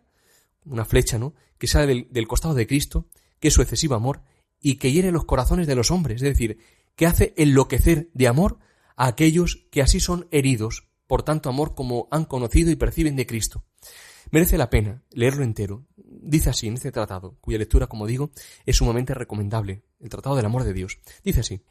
una 0.70 0.86
flecha, 0.86 1.18
¿no? 1.18 1.34
que 1.58 1.68
sale 1.68 1.88
del, 1.88 2.08
del 2.12 2.28
costado 2.28 2.54
de 2.54 2.68
Cristo, 2.68 3.08
que 3.40 3.50
es 3.50 3.54
su 3.54 3.62
excesivo 3.62 3.96
amor, 3.96 4.22
y 4.60 4.76
que 4.76 4.92
hiere 4.92 5.12
los 5.12 5.26
corazones 5.26 5.68
de 5.68 5.76
los 5.76 5.92
hombres, 5.92 6.22
es 6.22 6.30
decir, 6.30 6.60
que 6.96 7.06
hace 7.06 7.34
enloquecer 7.38 8.10
de 8.14 8.28
amor 8.28 8.60
a 8.96 9.08
aquellos 9.08 9.68
que 9.72 9.82
así 9.82 10.00
son 10.00 10.28
heridos 10.32 10.88
por 11.06 11.24
tanto 11.24 11.50
amor 11.50 11.76
como 11.76 12.08
han 12.12 12.26
conocido 12.26 12.70
y 12.70 12.76
perciben 12.76 13.16
de 13.16 13.26
Cristo. 13.26 13.64
Merece 14.30 14.58
la 14.58 14.70
pena 14.70 15.04
leerlo 15.12 15.44
entero. 15.44 15.86
Dice 15.96 16.50
así 16.50 16.68
en 16.68 16.74
este 16.74 16.92
tratado, 16.92 17.38
cuya 17.40 17.58
lectura, 17.58 17.88
como 17.88 18.08
digo, 18.08 18.32
es 18.66 18.76
sumamente 18.76 19.14
recomendable, 19.14 19.84
el 20.00 20.10
Tratado 20.10 20.36
del 20.36 20.46
Amor 20.46 20.66
de 20.66 20.74
Dios. 20.74 21.00
Dice 21.24 21.40
así, 21.40 21.62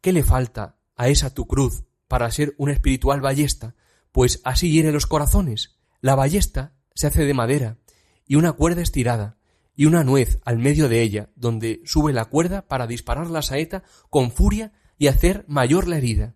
¿qué 0.00 0.12
le 0.12 0.22
falta 0.22 0.78
a 0.94 1.08
esa 1.08 1.34
tu 1.34 1.46
cruz 1.46 1.84
para 2.06 2.30
ser 2.30 2.54
una 2.58 2.72
espiritual 2.72 3.20
ballesta? 3.20 3.74
Pues 4.12 4.40
así 4.44 4.70
hiere 4.70 4.92
los 4.92 5.06
corazones. 5.06 5.76
La 6.00 6.14
ballesta 6.14 6.76
se 6.94 7.08
hace 7.08 7.24
de 7.24 7.34
madera 7.34 7.78
y 8.26 8.36
una 8.36 8.52
cuerda 8.52 8.82
estirada, 8.82 9.36
y 9.74 9.86
una 9.86 10.04
nuez 10.04 10.40
al 10.44 10.58
medio 10.58 10.88
de 10.88 11.02
ella, 11.02 11.30
donde 11.36 11.82
sube 11.84 12.12
la 12.12 12.24
cuerda 12.24 12.66
para 12.66 12.86
disparar 12.86 13.28
la 13.28 13.42
saeta 13.42 13.82
con 14.10 14.30
furia 14.30 14.72
y 14.98 15.08
hacer 15.08 15.44
mayor 15.48 15.86
la 15.86 15.98
herida. 15.98 16.34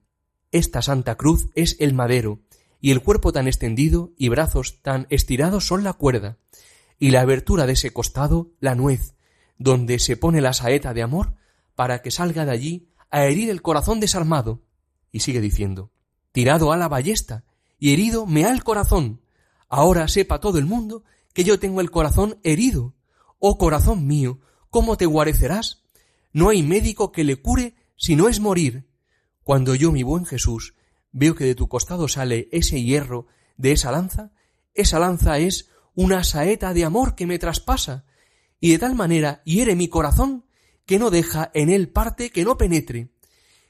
Esta 0.52 0.82
Santa 0.82 1.16
Cruz 1.16 1.48
es 1.54 1.76
el 1.80 1.94
madero, 1.94 2.40
y 2.80 2.90
el 2.90 3.02
cuerpo 3.02 3.32
tan 3.32 3.46
extendido 3.46 4.12
y 4.16 4.28
brazos 4.28 4.80
tan 4.82 5.06
estirados 5.10 5.66
son 5.66 5.84
la 5.84 5.94
cuerda, 5.94 6.38
y 6.98 7.10
la 7.10 7.22
abertura 7.22 7.66
de 7.66 7.72
ese 7.72 7.92
costado 7.92 8.52
la 8.60 8.74
nuez, 8.74 9.14
donde 9.58 9.98
se 9.98 10.16
pone 10.16 10.40
la 10.40 10.52
saeta 10.52 10.94
de 10.94 11.02
amor 11.02 11.34
para 11.74 12.02
que 12.02 12.10
salga 12.10 12.44
de 12.44 12.52
allí 12.52 12.88
a 13.10 13.24
herir 13.24 13.50
el 13.50 13.62
corazón 13.62 14.00
desarmado. 14.00 14.62
Y 15.12 15.20
sigue 15.20 15.40
diciendo, 15.40 15.92
tirado 16.32 16.72
a 16.72 16.76
la 16.76 16.88
ballesta 16.88 17.44
y 17.78 17.92
herido 17.92 18.26
me 18.26 18.44
ha 18.44 18.52
el 18.52 18.62
corazón. 18.62 19.22
Ahora 19.68 20.08
sepa 20.08 20.40
todo 20.40 20.58
el 20.58 20.66
mundo 20.66 21.04
que 21.32 21.44
yo 21.44 21.58
tengo 21.58 21.80
el 21.80 21.90
corazón 21.90 22.38
herido 22.42 22.94
Oh 23.42 23.56
corazón 23.56 24.06
mío, 24.06 24.38
¿cómo 24.68 24.98
te 24.98 25.06
guarecerás? 25.06 25.82
No 26.30 26.50
hay 26.50 26.62
médico 26.62 27.10
que 27.10 27.24
le 27.24 27.36
cure 27.36 27.74
si 27.96 28.14
no 28.14 28.28
es 28.28 28.38
morir. 28.38 28.86
Cuando 29.42 29.74
yo, 29.74 29.92
mi 29.92 30.02
buen 30.02 30.26
Jesús, 30.26 30.74
veo 31.10 31.34
que 31.34 31.46
de 31.46 31.54
tu 31.54 31.66
costado 31.66 32.06
sale 32.06 32.50
ese 32.52 32.82
hierro 32.82 33.28
de 33.56 33.72
esa 33.72 33.92
lanza, 33.92 34.32
esa 34.74 34.98
lanza 34.98 35.38
es 35.38 35.70
una 35.94 36.22
saeta 36.22 36.74
de 36.74 36.84
amor 36.84 37.14
que 37.14 37.26
me 37.26 37.38
traspasa, 37.38 38.04
y 38.60 38.72
de 38.72 38.78
tal 38.78 38.94
manera 38.94 39.40
hiere 39.46 39.74
mi 39.74 39.88
corazón 39.88 40.44
que 40.84 40.98
no 40.98 41.08
deja 41.08 41.50
en 41.54 41.70
él 41.70 41.88
parte 41.88 42.28
que 42.30 42.44
no 42.44 42.58
penetre. 42.58 43.08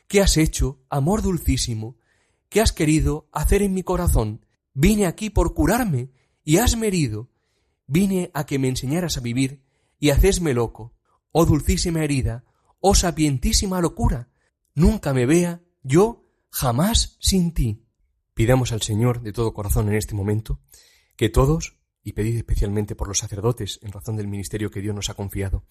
¿Qué 0.09 0.21
has 0.21 0.37
hecho, 0.37 0.81
amor 0.90 1.23
dulcísimo? 1.23 1.97
¿Qué 2.49 2.61
has 2.61 2.73
querido 2.73 3.29
hacer 3.31 3.62
en 3.62 3.73
mi 3.73 3.85
corazón? 3.85 4.45
Vine 4.75 5.07
aquí 5.07 5.31
por 5.31 5.55
curarme 5.55 6.11
y 6.43 6.57
hasme 6.57 6.88
herido. 6.88 7.31
Vine 7.93 8.31
a 8.35 8.47
que 8.47 8.61
me 8.61 8.69
enseñaras 8.69 9.17
a 9.17 9.21
vivir 9.21 9.65
y 9.99 10.11
hacesme 10.11 10.55
loco. 10.55 10.95
Oh 11.33 11.45
dulcísima 11.45 12.05
herida, 12.05 12.45
oh 12.79 12.95
sapientísima 12.95 13.81
locura, 13.81 14.29
nunca 14.77 15.13
me 15.13 15.27
vea 15.27 15.61
yo 15.83 16.25
jamás 16.51 17.17
sin 17.19 17.53
ti. 17.53 17.85
Pidamos 18.33 18.71
al 18.71 18.83
Señor 18.83 19.23
de 19.23 19.33
todo 19.33 19.53
corazón 19.53 19.89
en 19.89 19.97
este 19.97 20.15
momento 20.15 20.61
que 21.17 21.31
todos, 21.31 21.81
y 22.05 22.13
pedid 22.13 22.37
especialmente 22.37 22.95
por 22.95 23.09
los 23.09 23.19
sacerdotes 23.19 23.81
en 23.83 23.91
razón 23.91 24.17
del 24.17 24.29
ministerio 24.29 24.71
que 24.71 24.81
Dios 24.81 24.95
nos 24.95 25.11
ha 25.11 25.15
confiado, 25.15 25.65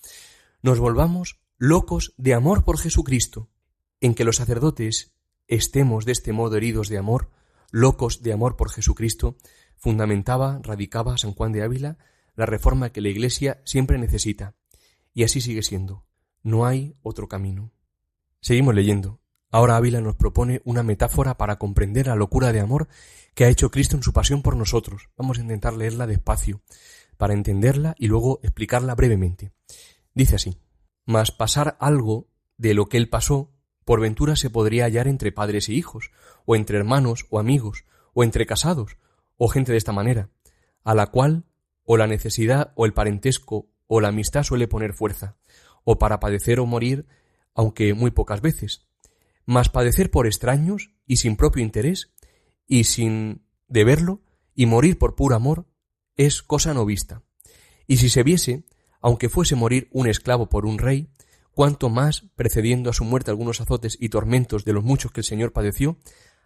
nos 0.61 0.77
volvamos 0.77 1.39
locos 1.57 2.13
de 2.17 2.33
amor 2.33 2.65
por 2.65 2.77
Jesucristo, 2.79 3.49
en 4.01 4.13
que 4.13 4.25
los 4.25 4.35
sacerdotes 4.35 5.13
estemos 5.47 6.03
de 6.03 6.11
este 6.11 6.33
modo 6.33 6.57
heridos 6.57 6.89
de 6.89 6.97
amor, 6.97 7.31
locos 7.71 8.23
de 8.23 8.33
amor 8.33 8.57
por 8.57 8.71
Jesucristo, 8.71 9.37
fundamentaba, 9.79 10.59
radicaba 10.61 11.17
San 11.17 11.33
Juan 11.33 11.51
de 11.51 11.63
Ávila 11.63 11.97
la 12.35 12.45
reforma 12.45 12.91
que 12.91 13.01
la 13.01 13.09
Iglesia 13.09 13.61
siempre 13.65 13.97
necesita. 13.97 14.55
Y 15.13 15.23
así 15.23 15.41
sigue 15.41 15.63
siendo. 15.63 16.05
No 16.41 16.65
hay 16.65 16.95
otro 17.01 17.27
camino. 17.27 17.71
Seguimos 18.39 18.75
leyendo. 18.75 19.19
Ahora 19.51 19.75
Ávila 19.75 19.99
nos 19.99 20.15
propone 20.15 20.61
una 20.63 20.83
metáfora 20.83 21.35
para 21.35 21.57
comprender 21.57 22.07
la 22.07 22.15
locura 22.15 22.53
de 22.53 22.61
amor 22.61 22.87
que 23.33 23.45
ha 23.45 23.49
hecho 23.49 23.71
Cristo 23.71 23.97
en 23.97 24.03
su 24.03 24.13
pasión 24.13 24.41
por 24.41 24.55
nosotros. 24.55 25.09
Vamos 25.17 25.37
a 25.37 25.41
intentar 25.41 25.73
leerla 25.73 26.07
despacio, 26.07 26.61
para 27.17 27.33
entenderla 27.33 27.95
y 27.97 28.07
luego 28.07 28.39
explicarla 28.43 28.95
brevemente. 28.95 29.51
Dice 30.13 30.35
así, 30.35 30.57
mas 31.05 31.31
pasar 31.31 31.75
algo 31.79 32.29
de 32.57 32.73
lo 32.73 32.87
que 32.87 32.97
él 32.97 33.09
pasó, 33.09 33.51
por 33.83 33.99
ventura 33.99 34.35
se 34.35 34.49
podría 34.49 34.85
hallar 34.85 35.07
entre 35.07 35.31
padres 35.31 35.67
e 35.67 35.73
hijos, 35.73 36.11
o 36.45 36.55
entre 36.55 36.77
hermanos 36.77 37.25
o 37.29 37.39
amigos, 37.39 37.85
o 38.13 38.23
entre 38.23 38.45
casados, 38.45 38.97
o 39.39 39.47
gente 39.47 39.71
de 39.71 39.79
esta 39.79 39.93
manera, 39.93 40.29
a 40.83 40.93
la 40.93 41.07
cual 41.07 41.45
o 41.85 41.97
la 41.97 42.05
necesidad 42.05 42.73
o 42.75 42.85
el 42.85 42.93
parentesco 42.93 43.71
o 43.87 44.01
la 44.01 44.09
amistad 44.09 44.43
suele 44.43 44.67
poner 44.67 44.93
fuerza, 44.93 45.37
o 45.83 45.97
para 45.97 46.19
padecer 46.19 46.59
o 46.59 46.67
morir, 46.67 47.07
aunque 47.55 47.95
muy 47.95 48.11
pocas 48.11 48.41
veces. 48.41 48.85
Mas 49.45 49.69
padecer 49.69 50.11
por 50.11 50.27
extraños 50.27 50.91
y 51.07 51.17
sin 51.17 51.37
propio 51.37 51.63
interés, 51.63 52.11
y 52.67 52.83
sin 52.83 53.47
deberlo, 53.67 54.21
y 54.53 54.67
morir 54.67 54.99
por 54.99 55.15
puro 55.15 55.35
amor, 55.35 55.65
es 56.17 56.43
cosa 56.43 56.73
no 56.73 56.85
vista. 56.85 57.23
Y 57.87 57.97
si 57.97 58.09
se 58.09 58.23
viese, 58.23 58.65
aunque 59.01 59.29
fuese 59.29 59.55
morir 59.55 59.87
un 59.91 60.07
esclavo 60.07 60.49
por 60.49 60.65
un 60.65 60.77
rey, 60.77 61.09
cuanto 61.51 61.89
más, 61.89 62.25
precediendo 62.35 62.89
a 62.89 62.93
su 62.93 63.05
muerte 63.05 63.31
algunos 63.31 63.61
azotes 63.61 63.97
y 63.99 64.09
tormentos 64.09 64.65
de 64.65 64.73
los 64.73 64.83
muchos 64.83 65.13
que 65.13 65.21
el 65.21 65.25
Señor 65.25 65.53
padeció, 65.53 65.97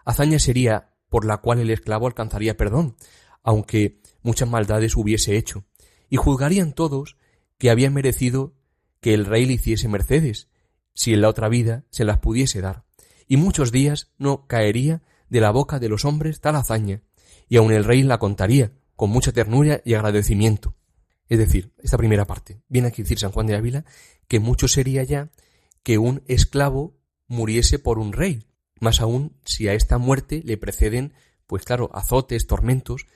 hazaña 0.06 0.38
sería 0.38 0.93
por 1.14 1.26
la 1.26 1.38
cual 1.38 1.60
el 1.60 1.70
esclavo 1.70 2.08
alcanzaría 2.08 2.58
perdón, 2.58 2.96
aunque 3.44 4.02
muchas 4.24 4.50
maldades 4.50 4.96
hubiese 4.96 5.38
hecho, 5.38 5.64
y 6.10 6.18
juzgarían 6.18 6.74
todos 6.74 7.18
que 7.60 7.70
había 7.70 7.92
merecido 7.92 8.56
que 9.00 9.14
el 9.14 9.28
rey 9.28 9.46
le 9.46 9.54
hiciese 9.54 9.88
mercedes, 9.88 10.48
si 10.96 11.14
en 11.14 11.22
la 11.22 11.30
otra 11.30 11.50
vida 11.50 11.86
se 11.92 12.04
las 12.04 12.18
pudiese 12.18 12.62
dar, 12.62 12.84
y 13.28 13.38
muchos 13.38 13.72
días 13.72 14.10
no 14.18 14.48
caería 14.48 15.04
de 15.30 15.40
la 15.40 15.52
boca 15.52 15.78
de 15.78 15.88
los 15.88 16.04
hombres 16.04 16.42
tal 16.42 16.56
hazaña, 16.56 17.04
y 17.48 17.58
aun 17.58 17.72
el 17.72 17.84
rey 17.84 18.02
la 18.02 18.18
contaría, 18.18 18.72
con 18.96 19.12
mucha 19.12 19.32
ternura 19.32 19.82
y 19.86 19.94
agradecimiento. 19.94 20.76
Es 21.30 21.38
decir, 21.38 21.74
esta 21.78 22.00
primera 22.00 22.26
parte, 22.26 22.64
viene 22.70 22.88
aquí 22.88 23.04
decir 23.04 23.20
San 23.20 23.32
Juan 23.32 23.46
de 23.46 23.56
Ávila 23.56 23.86
que 24.28 24.40
mucho 24.40 24.68
sería 24.68 25.04
ya 25.04 25.30
que 25.84 26.00
un 26.00 26.24
esclavo 26.26 26.98
muriese 27.28 27.78
por 27.78 28.00
un 28.00 28.14
rey, 28.14 28.48
más 28.84 29.02
aún 29.02 29.36
si 29.46 29.68
a 29.68 29.74
esta 29.74 29.98
muerte 29.98 30.44
le 30.46 30.58
preceden, 30.58 31.14
pues 31.48 31.64
claro, 31.64 31.90
azotes, 31.94 32.46
tormentos, 32.46 33.08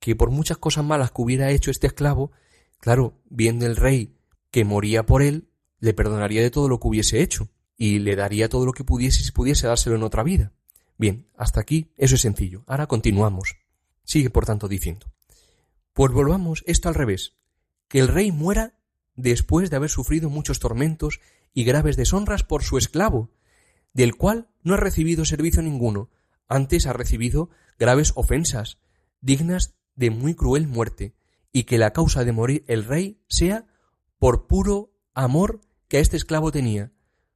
que 0.00 0.16
por 0.16 0.30
muchas 0.30 0.58
cosas 0.58 0.84
malas 0.84 1.12
que 1.12 1.22
hubiera 1.22 1.50
hecho 1.50 1.70
este 1.70 1.86
esclavo, 1.86 2.32
claro, 2.80 3.20
viendo 3.30 3.66
el 3.66 3.76
rey 3.76 4.16
que 4.50 4.64
moría 4.64 5.06
por 5.06 5.22
él, 5.22 5.48
le 5.78 5.94
perdonaría 5.94 6.42
de 6.42 6.50
todo 6.50 6.68
lo 6.68 6.80
que 6.80 6.88
hubiese 6.88 7.22
hecho 7.22 7.48
y 7.76 8.00
le 8.00 8.16
daría 8.16 8.48
todo 8.48 8.66
lo 8.66 8.72
que 8.72 8.84
pudiese 8.84 9.22
si 9.22 9.30
pudiese 9.32 9.66
dárselo 9.66 9.96
en 9.96 10.02
otra 10.02 10.22
vida. 10.22 10.52
Bien, 10.98 11.26
hasta 11.36 11.60
aquí 11.60 11.92
eso 11.96 12.14
es 12.14 12.20
sencillo. 12.20 12.64
Ahora 12.66 12.86
continuamos. 12.86 13.56
Sigue 14.04 14.30
por 14.30 14.46
tanto 14.46 14.68
diciendo. 14.68 15.06
Pues 15.92 16.12
volvamos 16.12 16.64
esto 16.66 16.88
al 16.88 16.94
revés. 16.94 17.34
Que 17.88 17.98
el 17.98 18.08
rey 18.08 18.30
muera 18.30 18.74
después 19.16 19.70
de 19.70 19.76
haber 19.76 19.90
sufrido 19.90 20.30
muchos 20.30 20.58
tormentos 20.58 21.20
y 21.54 21.64
graves 21.64 21.96
deshonras 21.96 22.44
por 22.44 22.62
su 22.62 22.78
esclavo, 22.78 23.30
del 23.92 24.16
cual 24.16 24.48
no 24.62 24.74
ha 24.74 24.78
recibido 24.78 25.24
servicio 25.24 25.62
ninguno, 25.62 26.10
antes 26.48 26.86
ha 26.86 26.92
recibido 26.92 27.50
graves 27.78 28.12
ofensas, 28.14 28.78
dignas 29.20 29.74
de 29.94 30.10
muy 30.10 30.34
cruel 30.34 30.66
muerte, 30.66 31.14
y 31.52 31.64
que 31.64 31.78
la 31.78 31.92
causa 31.92 32.24
de 32.24 32.32
morir 32.32 32.64
el 32.66 32.84
rey 32.84 33.20
sea 33.28 33.66
por 34.18 34.46
puro 34.46 34.92
amor 35.14 35.60
que 35.88 35.98
a 35.98 36.00
este 36.00 36.16
esclavo 36.16 36.50
tenía, 36.52 36.92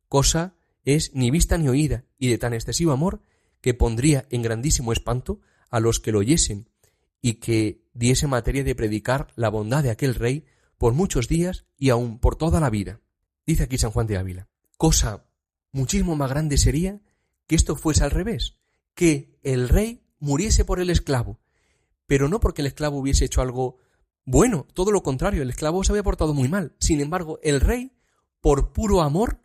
cosa 0.09 0.55
es 0.85 1.15
ni 1.15 1.31
vista 1.31 1.59
ni 1.59 1.69
oída, 1.69 2.05
y 2.19 2.29
de 2.29 2.39
tan 2.39 2.55
excesivo 2.55 2.93
amor 2.93 3.21
que 3.61 3.75
pondría 3.75 4.27
en 4.31 4.43
grandísimo 4.43 4.93
espanto 4.93 5.41
a 5.71 5.81
los 5.81 6.01
que 6.01 6.13
lo 6.13 6.21
oyesen, 6.21 6.71
y 7.21 7.35
que 7.35 7.83
diese 7.93 8.27
materia 8.27 8.63
de 8.63 8.75
predicar 8.75 9.29
la 9.37 9.49
bondad 9.49 9.83
de 9.83 9.91
aquel 9.91 10.15
rey 10.15 10.45
por 10.79 10.93
muchos 10.93 11.29
días 11.29 11.67
y 11.77 11.91
aun 11.91 12.19
por 12.19 12.37
toda 12.37 12.61
la 12.61 12.71
vida. 12.71 13.01
Dice 13.47 13.65
aquí 13.65 13.79
San 13.79 13.91
Juan 13.91 14.07
de 14.07 14.19
Ávila, 14.19 14.49
cosa 14.77 15.27
muchísimo 15.73 16.17
más 16.17 16.31
grande 16.31 16.59
sería 16.59 17.01
que 17.47 17.57
esto 17.57 17.77
fuese 17.77 18.05
al 18.05 18.11
revés, 18.11 18.57
que 18.95 19.39
el 19.43 19.69
rey 19.69 20.03
muriese 20.19 20.65
por 20.65 20.81
el 20.81 20.91
esclavo, 20.91 21.39
pero 22.07 22.29
no 22.29 22.41
porque 22.41 22.63
el 22.63 22.67
esclavo 22.67 22.99
hubiese 22.99 23.25
hecho 23.25 23.41
algo 23.41 23.79
bueno, 24.29 24.67
todo 24.75 24.91
lo 24.91 25.05
contrario, 25.05 25.43
el 25.43 25.51
esclavo 25.51 25.85
se 25.85 25.93
había 25.93 26.03
portado 26.03 26.35
muy 26.35 26.49
mal. 26.49 26.75
Sin 26.81 27.01
embargo, 27.01 27.39
el 27.45 27.61
rey, 27.61 27.93
por 28.41 28.73
puro 28.73 29.01
amor, 29.01 29.41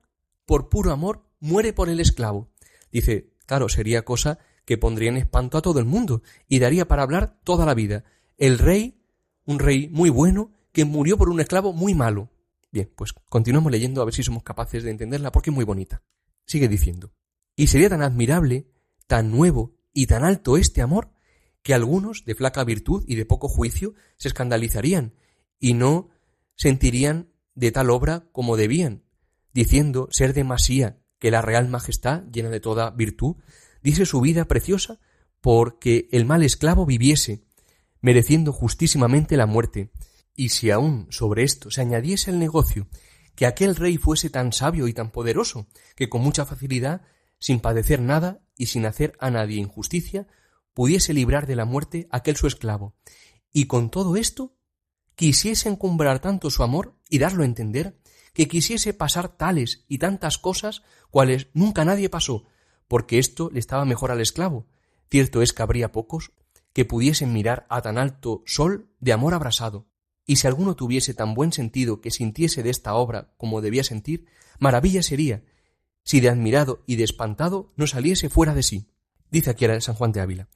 por 0.47 0.69
puro 0.69 0.91
amor, 0.91 1.23
muere 1.39 1.71
por 1.71 1.87
el 1.87 1.99
esclavo. 1.99 2.49
Dice, 2.91 3.31
claro, 3.45 3.69
sería 3.69 4.03
cosa 4.03 4.39
que 4.65 4.79
pondría 4.79 5.09
en 5.09 5.17
espanto 5.17 5.59
a 5.59 5.61
todo 5.61 5.77
el 5.77 5.85
mundo 5.85 6.23
y 6.47 6.57
daría 6.57 6.87
para 6.87 7.03
hablar 7.03 7.39
toda 7.43 7.63
la 7.67 7.75
vida. 7.75 8.05
El 8.39 8.57
rey, 8.57 8.99
un 9.45 9.59
rey 9.59 9.87
muy 9.87 10.09
bueno, 10.09 10.51
que 10.71 10.83
murió 10.83 11.15
por 11.15 11.29
un 11.29 11.39
esclavo 11.39 11.73
muy 11.73 11.93
malo. 11.93 12.31
Bien, 12.71 12.89
pues 12.95 13.13
continuamos 13.27 13.71
leyendo 13.71 14.01
a 14.01 14.05
ver 14.05 14.13
si 14.13 14.23
somos 14.23 14.43
capaces 14.43 14.83
de 14.83 14.91
entenderla 14.91 15.31
porque 15.31 15.49
es 15.49 15.55
muy 15.55 15.65
bonita. 15.65 16.03
Sigue 16.45 16.67
diciendo. 16.67 17.13
Y 17.55 17.67
sería 17.67 17.89
tan 17.89 18.01
admirable, 18.01 18.67
tan 19.07 19.29
nuevo 19.29 19.75
y 19.93 20.07
tan 20.07 20.23
alto 20.23 20.57
este 20.57 20.81
amor, 20.81 21.11
que 21.63 21.73
algunos, 21.73 22.23
de 22.25 22.33
flaca 22.33 22.63
virtud 22.63 23.03
y 23.07 23.15
de 23.15 23.25
poco 23.25 23.49
juicio, 23.49 23.93
se 24.17 24.29
escandalizarían 24.29 25.13
y 25.59 25.73
no 25.73 26.09
sentirían 26.55 27.29
de 27.55 27.71
tal 27.71 27.89
obra 27.89 28.27
como 28.31 28.57
debían, 28.57 29.03
diciendo 29.53 30.07
ser 30.11 30.33
demasía 30.33 30.97
que 31.19 31.29
la 31.29 31.41
real 31.41 31.67
majestad, 31.67 32.23
llena 32.31 32.49
de 32.49 32.59
toda 32.61 32.89
virtud, 32.91 33.35
dice 33.83 34.05
su 34.05 34.21
vida 34.21 34.45
preciosa 34.45 34.99
porque 35.41 36.07
el 36.11 36.25
mal 36.25 36.43
esclavo 36.43 36.85
viviese, 36.85 37.43
mereciendo 37.99 38.53
justísimamente 38.53 39.37
la 39.37 39.45
muerte, 39.45 39.91
y 40.41 40.49
si 40.49 40.71
aún 40.71 41.05
sobre 41.11 41.43
esto 41.43 41.69
se 41.69 41.81
añadiese 41.81 42.31
el 42.31 42.39
negocio 42.39 42.87
que 43.35 43.45
aquel 43.45 43.75
rey 43.75 43.97
fuese 43.97 44.31
tan 44.31 44.53
sabio 44.53 44.87
y 44.87 44.93
tan 44.93 45.11
poderoso 45.11 45.67
que 45.95 46.09
con 46.09 46.21
mucha 46.23 46.47
facilidad, 46.47 47.03
sin 47.37 47.59
padecer 47.59 48.01
nada 48.01 48.41
y 48.57 48.65
sin 48.65 48.87
hacer 48.87 49.15
a 49.19 49.29
nadie 49.29 49.57
injusticia, 49.59 50.25
pudiese 50.73 51.13
librar 51.13 51.45
de 51.45 51.55
la 51.55 51.65
muerte 51.65 52.07
aquel 52.09 52.37
su 52.37 52.47
esclavo, 52.47 52.95
y 53.53 53.65
con 53.65 53.91
todo 53.91 54.15
esto 54.15 54.55
quisiese 55.13 55.69
encumbrar 55.69 56.21
tanto 56.21 56.49
su 56.49 56.63
amor 56.63 56.97
y 57.07 57.19
darlo 57.19 57.43
a 57.43 57.45
entender 57.45 58.01
que 58.33 58.47
quisiese 58.47 58.95
pasar 58.95 59.37
tales 59.37 59.85
y 59.87 59.99
tantas 59.99 60.39
cosas 60.39 60.81
cuales 61.11 61.49
nunca 61.53 61.85
nadie 61.85 62.09
pasó, 62.09 62.47
porque 62.87 63.19
esto 63.19 63.51
le 63.53 63.59
estaba 63.59 63.85
mejor 63.85 64.09
al 64.09 64.21
esclavo. 64.21 64.65
Cierto 65.11 65.43
es 65.43 65.53
que 65.53 65.61
habría 65.61 65.91
pocos 65.91 66.31
que 66.73 66.83
pudiesen 66.83 67.31
mirar 67.31 67.67
a 67.69 67.83
tan 67.83 67.99
alto 67.99 68.41
sol 68.47 68.89
de 68.99 69.13
amor 69.13 69.35
abrasado, 69.35 69.90
y 70.25 70.37
si 70.37 70.47
alguno 70.47 70.75
tuviese 70.75 71.13
tan 71.13 71.33
buen 71.33 71.51
sentido 71.51 72.01
que 72.01 72.11
sintiese 72.11 72.63
de 72.63 72.69
esta 72.69 72.93
obra 72.93 73.33
como 73.37 73.61
debía 73.61 73.83
sentir, 73.83 74.25
maravilla 74.59 75.03
sería 75.03 75.43
si 76.03 76.19
de 76.19 76.29
admirado 76.29 76.83
y 76.87 76.95
de 76.95 77.03
espantado 77.03 77.73
no 77.75 77.87
saliese 77.87 78.29
fuera 78.29 78.53
de 78.53 78.63
sí. 78.63 78.87
Dice 79.29 79.51
aquí 79.51 79.65
San 79.79 79.95
Juan 79.95 80.11
de 80.11 80.21
Ávila, 80.21 80.49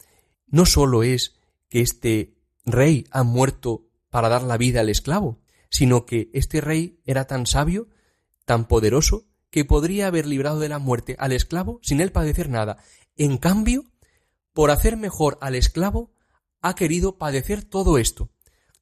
no 0.47 0.65
sólo 0.65 1.03
es 1.03 1.35
que 1.69 1.81
este 1.81 2.35
rey 2.65 3.05
ha 3.11 3.23
muerto 3.23 3.87
para 4.09 4.29
dar 4.29 4.43
la 4.43 4.57
vida 4.57 4.81
al 4.81 4.89
esclavo, 4.89 5.41
sino 5.69 6.05
que 6.05 6.29
este 6.33 6.61
rey 6.61 6.99
era 7.05 7.25
tan 7.25 7.45
sabio, 7.45 7.87
tan 8.45 8.67
poderoso, 8.67 9.27
que 9.49 9.65
podría 9.65 10.07
haber 10.07 10.25
librado 10.25 10.59
de 10.59 10.69
la 10.69 10.79
muerte 10.79 11.15
al 11.19 11.31
esclavo 11.31 11.79
sin 11.81 12.01
él 12.01 12.11
padecer 12.11 12.49
nada. 12.49 12.77
En 13.15 13.37
cambio, 13.37 13.85
por 14.53 14.71
hacer 14.71 14.97
mejor 14.97 15.37
al 15.41 15.55
esclavo, 15.55 16.13
ha 16.61 16.75
querido 16.75 17.17
padecer 17.17 17.63
todo 17.63 17.97
esto 17.97 18.31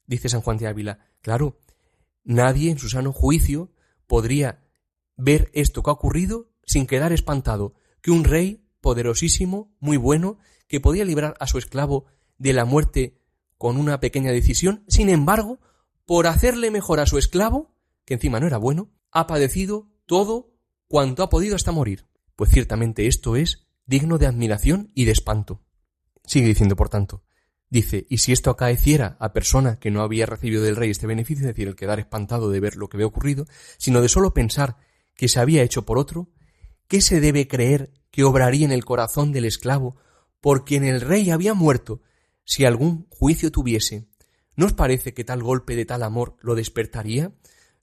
dice 0.06 0.30
San 0.30 0.42
Juan 0.42 0.58
de 0.58 0.68
Ávila, 0.68 1.00
claro, 1.22 1.60
nadie 2.24 2.72
en 2.72 2.80
su 2.80 2.90
sano 2.90 3.12
juicio 3.12 3.72
podría 4.08 4.64
ver 5.16 5.50
esto 5.54 5.84
que 5.84 5.90
ha 5.90 5.94
ocurrido 5.94 6.50
sin 6.66 6.88
quedar 6.88 7.12
espantado, 7.14 7.74
que 8.02 8.12
un 8.12 8.24
rey 8.24 8.66
poderosísimo, 8.82 9.74
muy 9.80 9.98
bueno, 9.98 10.38
que 10.68 10.80
podía 10.80 11.06
librar 11.06 11.36
a 11.40 11.48
su 11.48 11.58
esclavo 11.58 12.06
de 12.38 12.54
la 12.54 12.66
muerte 12.66 13.20
con 13.58 13.78
una 13.78 14.00
pequeña 14.00 14.32
decisión, 14.32 14.84
sin 14.88 15.10
embargo, 15.10 15.60
por 16.06 16.28
hacerle 16.28 16.72
mejor 16.72 17.00
a 17.00 17.06
su 17.06 17.18
esclavo, 17.18 17.76
que 18.06 18.16
encima 18.16 18.40
no 18.40 18.48
era 18.48 18.58
bueno, 18.58 18.92
ha 19.12 19.28
padecido 19.28 19.90
todo 20.06 20.54
cuanto 20.88 21.24
ha 21.24 21.30
podido 21.30 21.56
hasta 21.56 21.72
morir. 21.72 22.08
Pues 22.36 22.50
ciertamente 22.50 23.08
esto 23.08 23.36
es 23.36 23.68
digno 23.86 24.18
de 24.18 24.28
admiración 24.28 24.92
y 24.96 25.06
de 25.06 25.12
espanto. 25.12 25.62
Sigue 26.26 26.48
diciendo, 26.48 26.76
por 26.76 26.90
tanto, 26.90 27.24
Dice, 27.74 28.06
y 28.08 28.20
si 28.20 28.34
esto 28.34 28.52
acaeciera 28.52 29.18
a 29.20 29.34
persona 29.34 29.80
que 29.80 29.90
no 29.90 30.04
había 30.04 30.28
recibido 30.28 30.62
del 30.62 30.76
rey 30.76 30.92
este 30.92 31.08
beneficio, 31.08 31.42
es 31.42 31.56
decir, 31.56 31.68
el 31.68 31.76
quedar 31.76 31.98
espantado 31.98 32.52
de 32.52 32.60
ver 32.60 32.76
lo 32.76 32.88
que 32.88 32.98
había 32.98 33.08
ocurrido, 33.08 33.48
sino 33.80 34.00
de 34.00 34.10
solo 34.10 34.32
pensar 34.32 34.78
que 35.16 35.28
se 35.28 35.40
había 35.40 35.64
hecho 35.64 35.84
por 35.84 35.98
otro, 35.98 36.30
¿qué 36.88 37.02
se 37.02 37.20
debe 37.20 37.48
creer 37.48 37.92
que 38.12 38.26
obraría 38.26 38.66
en 38.66 38.72
el 38.72 38.86
corazón 38.86 39.32
del 39.32 39.46
esclavo 39.46 39.96
por 40.40 40.66
quien 40.66 40.84
el 40.84 41.02
rey 41.02 41.32
había 41.32 41.56
muerto, 41.56 42.04
si 42.46 42.64
algún 42.64 43.08
juicio 43.10 43.52
tuviese? 43.52 44.08
¿No 44.56 44.68
os 44.68 44.74
parece 44.74 45.16
que 45.16 45.24
tal 45.24 45.42
golpe 45.42 45.76
de 45.76 45.86
tal 45.86 46.04
amor 46.04 46.38
lo 46.42 46.54
despertaría, 46.54 47.32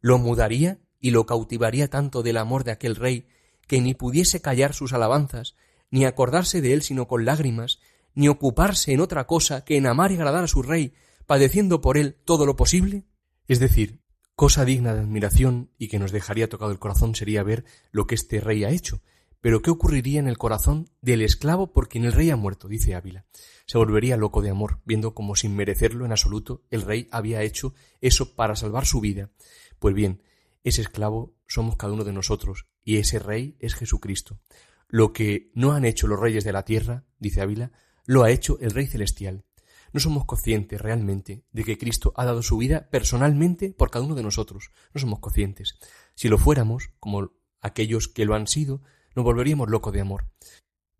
lo 0.00 0.18
mudaría 0.18 0.79
y 1.00 1.11
lo 1.11 1.26
cautivaría 1.26 1.90
tanto 1.90 2.22
del 2.22 2.37
amor 2.37 2.62
de 2.62 2.70
aquel 2.70 2.94
rey 2.94 3.26
que 3.66 3.81
ni 3.81 3.94
pudiese 3.94 4.40
callar 4.40 4.72
sus 4.72 4.92
alabanzas, 4.92 5.57
ni 5.90 6.05
acordarse 6.05 6.61
de 6.61 6.74
él 6.74 6.83
sino 6.83 7.09
con 7.09 7.24
lágrimas, 7.24 7.80
ni 8.14 8.29
ocuparse 8.29 8.92
en 8.92 9.01
otra 9.01 9.27
cosa 9.27 9.64
que 9.64 9.77
en 9.77 9.87
amar 9.87 10.12
y 10.12 10.16
agradar 10.16 10.44
a 10.44 10.49
su 10.49 10.62
rey, 10.62 10.94
padeciendo 11.27 11.81
por 11.81 11.96
él 11.96 12.16
todo 12.25 12.46
lo 12.46 12.57
posible? 12.57 13.05
Es 13.46 13.59
decir, 13.61 14.01
cosa 14.35 14.64
digna 14.64 14.94
de 14.94 15.01
admiración 15.01 15.70
y 15.79 15.88
que 15.88 15.99
nos 15.99 16.12
dejaría 16.12 16.49
tocado 16.49 16.70
el 16.70 16.79
corazón 16.79 17.14
sería 17.14 17.42
ver 17.42 17.64
lo 17.90 18.07
que 18.07 18.14
este 18.14 18.40
rey 18.40 18.64
ha 18.64 18.70
hecho. 18.70 19.03
Pero 19.40 19.62
¿qué 19.62 19.70
ocurriría 19.70 20.20
en 20.20 20.29
el 20.29 20.38
corazón 20.38 20.90
del 21.01 21.23
esclavo 21.23 21.73
por 21.73 21.88
quien 21.88 22.05
el 22.05 22.12
rey 22.12 22.31
ha 22.31 22.37
muerto? 22.37 22.68
dice 22.68 22.94
Ávila. 22.94 23.25
Se 23.66 23.79
volvería 23.79 24.16
loco 24.16 24.42
de 24.42 24.51
amor, 24.51 24.81
viendo 24.85 25.14
como 25.14 25.35
sin 25.35 25.57
merecerlo 25.57 26.05
en 26.05 26.12
absoluto 26.12 26.62
el 26.70 26.83
rey 26.83 27.09
había 27.11 27.42
hecho 27.42 27.75
eso 28.01 28.35
para 28.35 28.57
salvar 28.57 28.85
su 28.85 29.01
vida. 29.01 29.31
Pues 29.79 29.94
bien, 29.94 30.23
ese 30.62 30.83
esclavo 30.83 31.35
somos 31.46 31.77
cada 31.77 31.94
uno 31.94 32.05
de 32.05 32.12
nosotros, 32.12 32.66
y 32.85 32.99
ese 32.99 33.18
rey 33.18 33.57
es 33.61 33.75
Jesucristo. 33.75 34.40
Lo 34.88 35.12
que 35.12 35.51
no 35.55 35.73
han 35.73 35.85
hecho 35.85 36.07
los 36.07 36.20
reyes 36.20 36.44
de 36.44 36.53
la 36.53 36.64
tierra, 36.64 37.05
dice 37.18 37.40
Ávila, 37.40 37.73
lo 38.11 38.25
ha 38.25 38.33
hecho 38.33 38.59
el 38.59 38.73
Rey 38.73 38.88
Celestial. 38.88 39.44
No 39.92 40.01
somos 40.01 40.25
conscientes 40.25 40.81
realmente 40.81 41.44
de 41.53 41.62
que 41.62 41.79
Cristo 41.79 42.12
ha 42.16 42.25
dado 42.25 42.42
su 42.42 42.57
vida 42.57 42.90
personalmente 42.90 43.73
por 43.73 43.92
cada 43.92 44.05
uno 44.05 44.16
de 44.16 44.25
nosotros. 44.25 44.73
No 44.92 45.01
somos 45.01 45.20
conscientes. 45.20 45.79
Si 46.16 46.27
lo 46.27 46.37
fuéramos, 46.37 46.90
como 46.99 47.31
aquellos 47.61 48.09
que 48.09 48.25
lo 48.25 48.35
han 48.35 48.49
sido, 48.49 48.83
nos 49.14 49.25
volveríamos 49.25 49.70
locos 49.70 49.92
de 49.92 50.01
amor. 50.01 50.29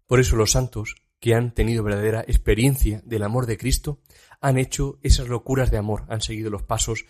Por 0.07 0.21
eso 0.21 0.37
los 0.37 0.53
santos, 0.53 0.95
que 1.19 1.35
han 1.35 1.53
tenido 1.53 1.83
verdadera 1.83 2.21
experiencia 2.21 3.03
del 3.05 3.25
amor 3.25 3.47
de 3.47 3.59
Cristo, 3.59 4.01
han 4.41 4.57
hecho 4.57 5.01
esas 5.03 5.27
locuras 5.27 5.73
de 5.73 5.79
amor, 5.79 6.05
han 6.09 6.21
seguido 6.21 6.49
los 6.49 6.63
pasos 6.63 7.07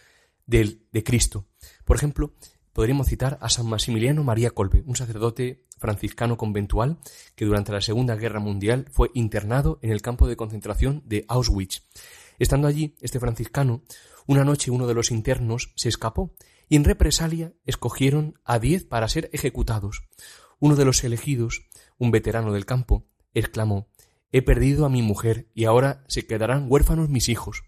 de 0.46 1.04
Cristo. 1.04 1.46
Por 1.84 1.96
ejemplo, 1.96 2.32
podríamos 2.72 3.08
citar 3.08 3.38
a 3.40 3.48
San 3.48 3.66
Maximiliano 3.66 4.24
María 4.24 4.50
Colbe, 4.50 4.82
un 4.86 4.96
sacerdote 4.96 5.64
franciscano 5.78 6.36
conventual 6.36 6.98
que 7.34 7.44
durante 7.44 7.72
la 7.72 7.80
Segunda 7.80 8.16
Guerra 8.16 8.40
Mundial 8.40 8.86
fue 8.92 9.10
internado 9.14 9.78
en 9.82 9.90
el 9.90 10.02
campo 10.02 10.28
de 10.28 10.36
concentración 10.36 11.02
de 11.06 11.24
Auschwitz. 11.28 11.82
Estando 12.38 12.68
allí, 12.68 12.94
este 13.00 13.20
franciscano, 13.20 13.82
una 14.26 14.44
noche 14.44 14.70
uno 14.70 14.86
de 14.86 14.94
los 14.94 15.10
internos 15.10 15.72
se 15.76 15.88
escapó 15.88 16.34
y 16.68 16.76
en 16.76 16.84
represalia 16.84 17.52
escogieron 17.66 18.38
a 18.44 18.58
diez 18.58 18.84
para 18.84 19.08
ser 19.08 19.28
ejecutados. 19.32 20.08
Uno 20.58 20.76
de 20.76 20.84
los 20.84 21.02
elegidos, 21.02 21.68
un 21.98 22.10
veterano 22.10 22.52
del 22.52 22.66
campo, 22.66 23.06
exclamó 23.34 23.88
He 24.32 24.42
perdido 24.42 24.86
a 24.86 24.88
mi 24.88 25.02
mujer 25.02 25.48
y 25.54 25.64
ahora 25.64 26.04
se 26.06 26.26
quedarán 26.26 26.66
huérfanos 26.68 27.08
mis 27.08 27.28
hijos. 27.28 27.64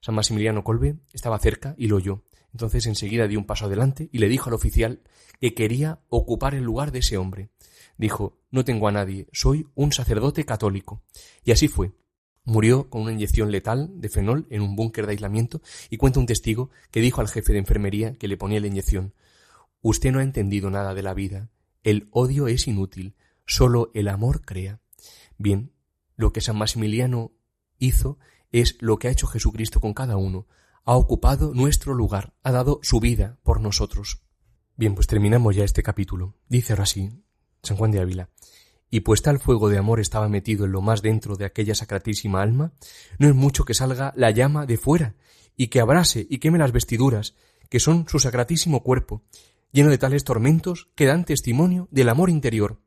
San 0.00 0.14
Maximiliano 0.14 0.62
Colbe 0.62 1.00
estaba 1.12 1.38
cerca 1.38 1.74
y 1.76 1.88
lo 1.88 1.96
oyó. 1.96 2.22
Entonces 2.54 2.86
enseguida 2.86 3.26
dio 3.26 3.38
un 3.38 3.46
paso 3.46 3.66
adelante 3.66 4.08
y 4.12 4.18
le 4.18 4.28
dijo 4.28 4.48
al 4.48 4.54
oficial 4.54 5.02
que 5.40 5.54
quería 5.54 6.00
ocupar 6.08 6.54
el 6.54 6.62
lugar 6.62 6.92
de 6.92 7.00
ese 7.00 7.18
hombre. 7.18 7.50
Dijo 7.98 8.38
No 8.50 8.64
tengo 8.64 8.88
a 8.88 8.92
nadie, 8.92 9.26
soy 9.32 9.66
un 9.74 9.92
sacerdote 9.92 10.44
católico. 10.44 11.02
Y 11.44 11.50
así 11.50 11.68
fue. 11.68 11.92
Murió 12.44 12.88
con 12.90 13.02
una 13.02 13.12
inyección 13.12 13.50
letal 13.50 14.00
de 14.00 14.08
fenol 14.08 14.46
en 14.50 14.62
un 14.62 14.76
búnker 14.76 15.06
de 15.06 15.12
aislamiento 15.12 15.62
y 15.90 15.96
cuenta 15.96 16.20
un 16.20 16.26
testigo 16.26 16.70
que 16.90 17.00
dijo 17.00 17.20
al 17.20 17.28
jefe 17.28 17.52
de 17.52 17.58
enfermería 17.58 18.14
que 18.14 18.28
le 18.28 18.36
ponía 18.36 18.60
la 18.60 18.68
inyección 18.68 19.14
Usted 19.82 20.12
no 20.12 20.20
ha 20.20 20.22
entendido 20.22 20.70
nada 20.70 20.94
de 20.94 21.02
la 21.02 21.12
vida. 21.12 21.50
El 21.82 22.08
odio 22.10 22.48
es 22.48 22.68
inútil. 22.68 23.16
Solo 23.46 23.90
el 23.92 24.08
amor 24.08 24.42
crea. 24.42 24.80
Bien, 25.36 25.72
lo 26.16 26.32
que 26.32 26.40
San 26.40 26.56
Maximiliano 26.56 27.32
hizo 27.78 28.18
es 28.50 28.76
lo 28.80 28.98
que 28.98 29.08
ha 29.08 29.10
hecho 29.10 29.26
Jesucristo 29.26 29.80
con 29.80 29.92
cada 29.92 30.16
uno, 30.16 30.46
ha 30.84 30.96
ocupado 30.96 31.52
nuestro 31.54 31.94
lugar, 31.94 32.34
ha 32.42 32.52
dado 32.52 32.80
su 32.82 33.00
vida 33.00 33.38
por 33.42 33.60
nosotros. 33.60 34.22
Bien, 34.76 34.94
pues 34.94 35.06
terminamos 35.06 35.56
ya 35.56 35.64
este 35.64 35.82
capítulo. 35.82 36.34
Dice 36.48 36.72
ahora 36.72 36.82
así 36.82 37.10
San 37.62 37.76
Juan 37.76 37.90
de 37.90 38.00
Ávila. 38.00 38.28
Y 38.90 39.00
pues 39.00 39.22
tal 39.22 39.40
fuego 39.40 39.70
de 39.70 39.78
amor 39.78 39.98
estaba 39.98 40.28
metido 40.28 40.66
en 40.66 40.72
lo 40.72 40.82
más 40.82 41.02
dentro 41.02 41.36
de 41.36 41.46
aquella 41.46 41.74
sacratísima 41.74 42.42
alma, 42.42 42.74
no 43.18 43.28
es 43.28 43.34
mucho 43.34 43.64
que 43.64 43.74
salga 43.74 44.12
la 44.16 44.30
llama 44.30 44.66
de 44.66 44.76
fuera, 44.76 45.16
y 45.56 45.68
que 45.68 45.80
abrase 45.80 46.26
y 46.28 46.38
queme 46.38 46.58
las 46.58 46.72
vestiduras, 46.72 47.34
que 47.70 47.80
son 47.80 48.06
su 48.08 48.18
sacratísimo 48.18 48.82
cuerpo, 48.82 49.22
lleno 49.72 49.90
de 49.90 49.98
tales 49.98 50.22
tormentos 50.22 50.90
que 50.94 51.06
dan 51.06 51.24
testimonio 51.24 51.88
del 51.90 52.08
amor 52.08 52.30
interior. 52.30 52.80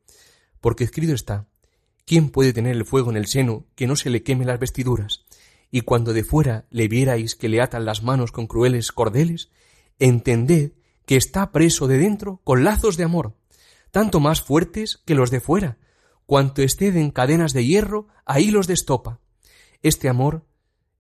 Porque 0.62 0.86
escrito 0.86 1.14
está, 1.14 1.50
¿quién 2.06 2.30
puede 2.30 2.54
tener 2.54 2.76
el 2.76 2.86
fuego 2.86 3.10
en 3.10 3.18
el 3.18 3.28
seno 3.28 3.66
que 3.76 3.88
no 3.88 3.96
se 3.96 4.10
le 4.10 4.24
queme 4.24 4.46
las 4.46 4.60
vestiduras? 4.60 5.26
Y 5.72 5.82
cuando 5.82 6.14
de 6.14 6.24
fuera 6.24 6.66
le 6.70 6.88
vierais 6.88 7.36
que 7.36 7.50
le 7.50 7.62
atan 7.62 7.86
las 7.86 8.04
manos 8.04 8.32
con 8.32 8.48
crueles 8.48 8.92
cordeles, 8.92 9.50
entended 10.00 10.74
que 11.06 11.16
está 11.16 11.52
preso 11.52 11.88
de 11.88 11.98
dentro 11.98 12.42
con 12.44 12.64
lazos 12.64 12.98
de 12.98 13.04
amor. 13.04 13.36
tanto 13.90 14.20
más 14.20 14.42
fuertes 14.42 15.02
que 15.06 15.16
los 15.16 15.32
de 15.32 15.40
fuera. 15.40 15.78
Cuanto 16.26 16.62
en 16.62 17.10
cadenas 17.10 17.54
de 17.54 17.66
hierro, 17.66 18.10
ahí 18.26 18.52
los 18.52 18.68
destopa. 18.68 19.22
Este 19.82 20.10
amor, 20.10 20.46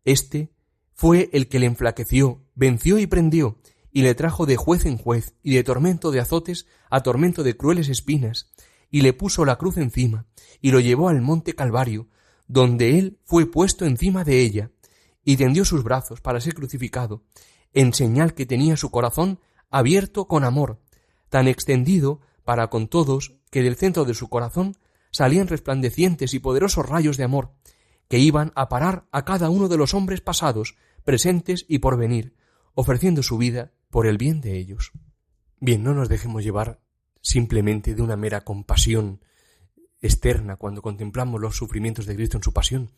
este, 0.05 0.53
fue 0.93 1.29
el 1.33 1.47
que 1.47 1.59
le 1.59 1.65
enflaqueció, 1.67 2.41
venció 2.55 2.97
y 2.97 3.05
prendió, 3.05 3.59
y 3.91 4.01
le 4.01 4.15
trajo 4.15 4.45
de 4.45 4.55
juez 4.55 4.85
en 4.85 4.97
juez, 4.97 5.35
y 5.43 5.55
de 5.55 5.63
tormento 5.63 6.11
de 6.11 6.21
azotes 6.21 6.65
a 6.89 7.03
tormento 7.03 7.43
de 7.43 7.57
crueles 7.57 7.89
espinas, 7.89 8.51
y 8.89 9.01
le 9.01 9.13
puso 9.13 9.43
la 9.43 9.57
cruz 9.57 9.77
encima, 9.77 10.25
y 10.61 10.71
lo 10.71 10.79
llevó 10.79 11.09
al 11.09 11.21
monte 11.21 11.53
Calvario, 11.53 12.07
donde 12.47 12.97
él 12.97 13.19
fue 13.23 13.45
puesto 13.45 13.85
encima 13.85 14.23
de 14.23 14.41
ella, 14.41 14.71
y 15.23 15.37
tendió 15.37 15.65
sus 15.65 15.83
brazos 15.83 16.21
para 16.21 16.39
ser 16.39 16.53
crucificado, 16.53 17.23
en 17.73 17.93
señal 17.93 18.33
que 18.33 18.45
tenía 18.45 18.77
su 18.77 18.89
corazón 18.91 19.39
abierto 19.69 20.27
con 20.27 20.43
amor, 20.43 20.79
tan 21.29 21.47
extendido 21.47 22.21
para 22.45 22.69
con 22.69 22.87
todos 22.87 23.35
que 23.51 23.61
del 23.61 23.75
centro 23.75 24.05
de 24.05 24.13
su 24.13 24.29
corazón 24.29 24.77
salían 25.11 25.47
resplandecientes 25.47 26.33
y 26.33 26.39
poderosos 26.39 26.87
rayos 26.87 27.17
de 27.17 27.25
amor, 27.25 27.51
que 28.07 28.19
iban 28.19 28.53
a 28.55 28.69
parar 28.69 29.05
a 29.11 29.25
cada 29.25 29.49
uno 29.49 29.67
de 29.67 29.77
los 29.77 29.93
hombres 29.93 30.21
pasados, 30.21 30.75
presentes 31.03 31.65
y 31.67 31.79
por 31.79 31.97
venir, 31.97 32.35
ofreciendo 32.73 33.23
su 33.23 33.37
vida 33.37 33.73
por 33.89 34.07
el 34.07 34.17
bien 34.17 34.39
de 34.41 34.57
ellos. 34.57 34.91
Bien, 35.59 35.83
no 35.83 35.93
nos 35.93 36.07
dejemos 36.07 36.43
llevar 36.43 36.79
simplemente 37.21 37.95
de 37.95 38.01
una 38.01 38.15
mera 38.15 38.41
compasión 38.41 39.21
externa 40.01 40.57
cuando 40.57 40.81
contemplamos 40.81 41.41
los 41.41 41.55
sufrimientos 41.55 42.05
de 42.05 42.15
Cristo 42.15 42.37
en 42.37 42.43
su 42.43 42.53
pasión. 42.53 42.91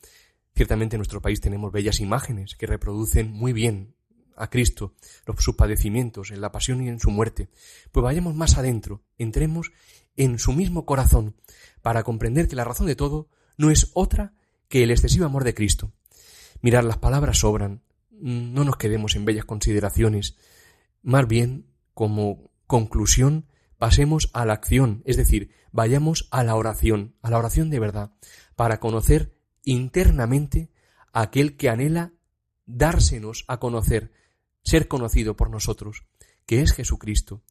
Ciertamente 0.55 0.95
en 0.95 0.99
nuestro 0.99 1.21
país 1.21 1.41
tenemos 1.41 1.71
bellas 1.71 1.99
imágenes 1.99 2.55
que 2.55 2.67
reproducen 2.67 3.31
muy 3.31 3.53
bien 3.53 3.95
a 4.35 4.49
Cristo, 4.49 4.93
los, 5.25 5.43
sus 5.43 5.55
padecimientos, 5.55 6.31
en 6.31 6.41
la 6.41 6.51
pasión 6.51 6.83
y 6.83 6.88
en 6.89 6.99
su 6.99 7.12
muerte. 7.12 7.49
Pues 7.91 8.03
vayamos 8.03 8.35
más 8.35 8.57
adentro, 8.57 9.03
entremos 9.17 9.71
en 10.15 10.39
su 10.39 10.53
mismo 10.53 10.85
corazón, 10.85 11.35
para 11.81 12.03
comprender 12.03 12.47
que 12.47 12.55
la 12.55 12.63
razón 12.63 12.88
de 12.88 12.95
todo 12.95 13.29
no 13.57 13.71
es 13.71 13.91
otra 13.93 14.33
que 14.67 14.83
el 14.83 14.91
excesivo 14.91 15.25
amor 15.25 15.43
de 15.43 15.53
Cristo. 15.53 15.91
Mirar, 16.62 16.83
las 16.83 16.97
palabras 16.97 17.39
sobran, 17.39 17.81
no 18.12 18.63
nos 18.63 18.77
quedemos 18.77 19.15
en 19.15 19.25
bellas 19.25 19.45
consideraciones, 19.45 20.35
más 21.01 21.27
bien, 21.27 21.67
como 21.93 22.51
conclusión, 22.67 23.45
pasemos 23.79 24.29
a 24.33 24.45
la 24.45 24.53
acción, 24.53 25.01
es 25.05 25.17
decir, 25.17 25.51
vayamos 25.71 26.27
a 26.31 26.43
la 26.43 26.55
oración, 26.55 27.15
a 27.23 27.31
la 27.31 27.39
oración 27.39 27.71
de 27.71 27.79
verdad, 27.79 28.11
para 28.55 28.79
conocer 28.79 29.33
internamente 29.63 30.69
a 31.13 31.21
aquel 31.21 31.57
que 31.57 31.69
anhela 31.69 32.13
dársenos 32.65 33.45
a 33.47 33.57
conocer, 33.57 34.11
ser 34.63 34.87
conocido 34.87 35.35
por 35.35 35.49
nosotros, 35.49 36.05
que 36.45 36.61
es 36.61 36.73
Jesucristo. 36.73 37.41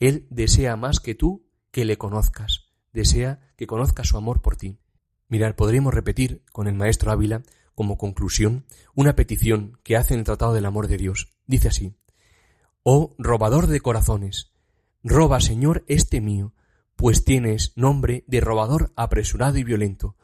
Él 0.00 0.26
desea 0.30 0.76
más 0.76 0.98
que 0.98 1.14
tú 1.14 1.46
que 1.70 1.84
le 1.84 1.98
conozcas, 1.98 2.70
desea 2.92 3.52
que 3.56 3.66
conozcas 3.66 4.08
su 4.08 4.16
amor 4.16 4.40
por 4.40 4.56
ti. 4.56 4.80
Mirar, 5.28 5.56
podríamos 5.56 5.92
repetir 5.92 6.42
con 6.52 6.68
el 6.68 6.74
maestro 6.74 7.12
Ávila, 7.12 7.42
como 7.74 7.98
conclusión, 7.98 8.64
una 8.94 9.14
petición 9.14 9.78
que 9.82 9.96
hace 9.96 10.14
en 10.14 10.20
el 10.20 10.26
Tratado 10.26 10.54
del 10.54 10.64
Amor 10.64 10.88
de 10.88 10.96
Dios. 10.96 11.36
Dice 11.46 11.68
así, 11.68 11.94
Oh 12.82 13.14
robador 13.18 13.66
de 13.66 13.80
corazones, 13.80 14.55
roba, 15.08 15.40
Señor, 15.40 15.84
este 15.86 16.20
mío, 16.20 16.52
pues 16.96 17.24
tienes 17.24 17.72
nombre 17.76 18.24
de 18.26 18.40
robador 18.40 18.92
apresurado 18.96 19.56
y 19.56 19.62
violento. 19.62 20.16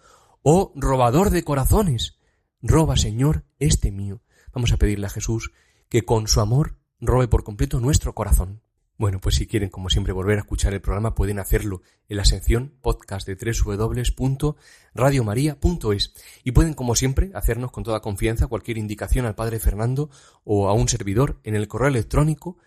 Oh 0.42 0.72
robador 0.74 1.30
de 1.30 1.44
corazones, 1.44 2.18
roba, 2.60 2.96
Señor, 2.96 3.44
este 3.60 3.92
mío. 3.92 4.22
Vamos 4.52 4.72
a 4.72 4.78
pedirle 4.78 5.06
a 5.06 5.10
Jesús 5.10 5.52
que 5.88 6.02
con 6.02 6.26
su 6.26 6.40
amor 6.40 6.80
robe 7.00 7.28
por 7.28 7.44
completo 7.44 7.78
nuestro 7.78 8.12
corazón. 8.12 8.60
Bueno, 8.98 9.20
pues 9.20 9.36
si 9.36 9.46
quieren, 9.46 9.70
como 9.70 9.88
siempre, 9.88 10.12
volver 10.12 10.38
a 10.38 10.40
escuchar 10.40 10.74
el 10.74 10.80
programa, 10.80 11.14
pueden 11.14 11.38
hacerlo 11.38 11.82
en 12.08 12.16
la 12.16 12.24
sección 12.24 12.74
podcast 12.82 13.28
de 13.28 13.36
www.radiomaria.es 13.36 16.12
y 16.42 16.50
pueden, 16.50 16.74
como 16.74 16.96
siempre, 16.96 17.30
hacernos 17.34 17.70
con 17.70 17.84
toda 17.84 18.02
confianza 18.02 18.48
cualquier 18.48 18.78
indicación 18.78 19.26
al 19.26 19.36
Padre 19.36 19.60
Fernando 19.60 20.10
o 20.42 20.68
a 20.68 20.72
un 20.72 20.88
servidor 20.88 21.38
en 21.44 21.54
el 21.54 21.68
correo 21.68 21.86
electrónico 21.88 22.58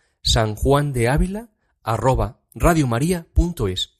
sanjuandeávila@radiomaria.es. 1.85 3.95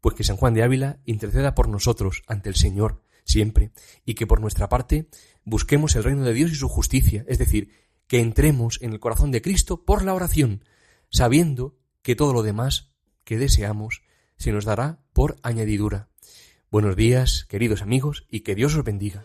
Pues 0.00 0.14
que 0.14 0.24
San 0.24 0.36
Juan 0.36 0.54
de 0.54 0.62
Ávila 0.62 1.00
interceda 1.04 1.54
por 1.54 1.68
nosotros 1.68 2.22
ante 2.26 2.48
el 2.48 2.54
Señor 2.54 3.02
siempre 3.24 3.72
y 4.04 4.14
que 4.14 4.26
por 4.26 4.40
nuestra 4.40 4.68
parte 4.68 5.08
busquemos 5.44 5.96
el 5.96 6.04
reino 6.04 6.24
de 6.24 6.32
Dios 6.32 6.52
y 6.52 6.54
su 6.54 6.68
justicia, 6.68 7.24
es 7.28 7.38
decir, 7.38 7.70
que 8.06 8.20
entremos 8.20 8.78
en 8.82 8.92
el 8.92 9.00
corazón 9.00 9.32
de 9.32 9.42
Cristo 9.42 9.84
por 9.84 10.04
la 10.04 10.14
oración, 10.14 10.64
sabiendo 11.10 11.76
que 12.02 12.14
todo 12.14 12.32
lo 12.32 12.42
demás 12.42 12.92
que 13.24 13.36
deseamos 13.36 14.02
se 14.36 14.52
nos 14.52 14.64
dará 14.64 15.00
por 15.12 15.38
añadidura. 15.42 16.08
Buenos 16.70 16.94
días, 16.94 17.46
queridos 17.48 17.82
amigos, 17.82 18.26
y 18.30 18.40
que 18.40 18.54
Dios 18.54 18.76
os 18.76 18.84
bendiga. 18.84 19.24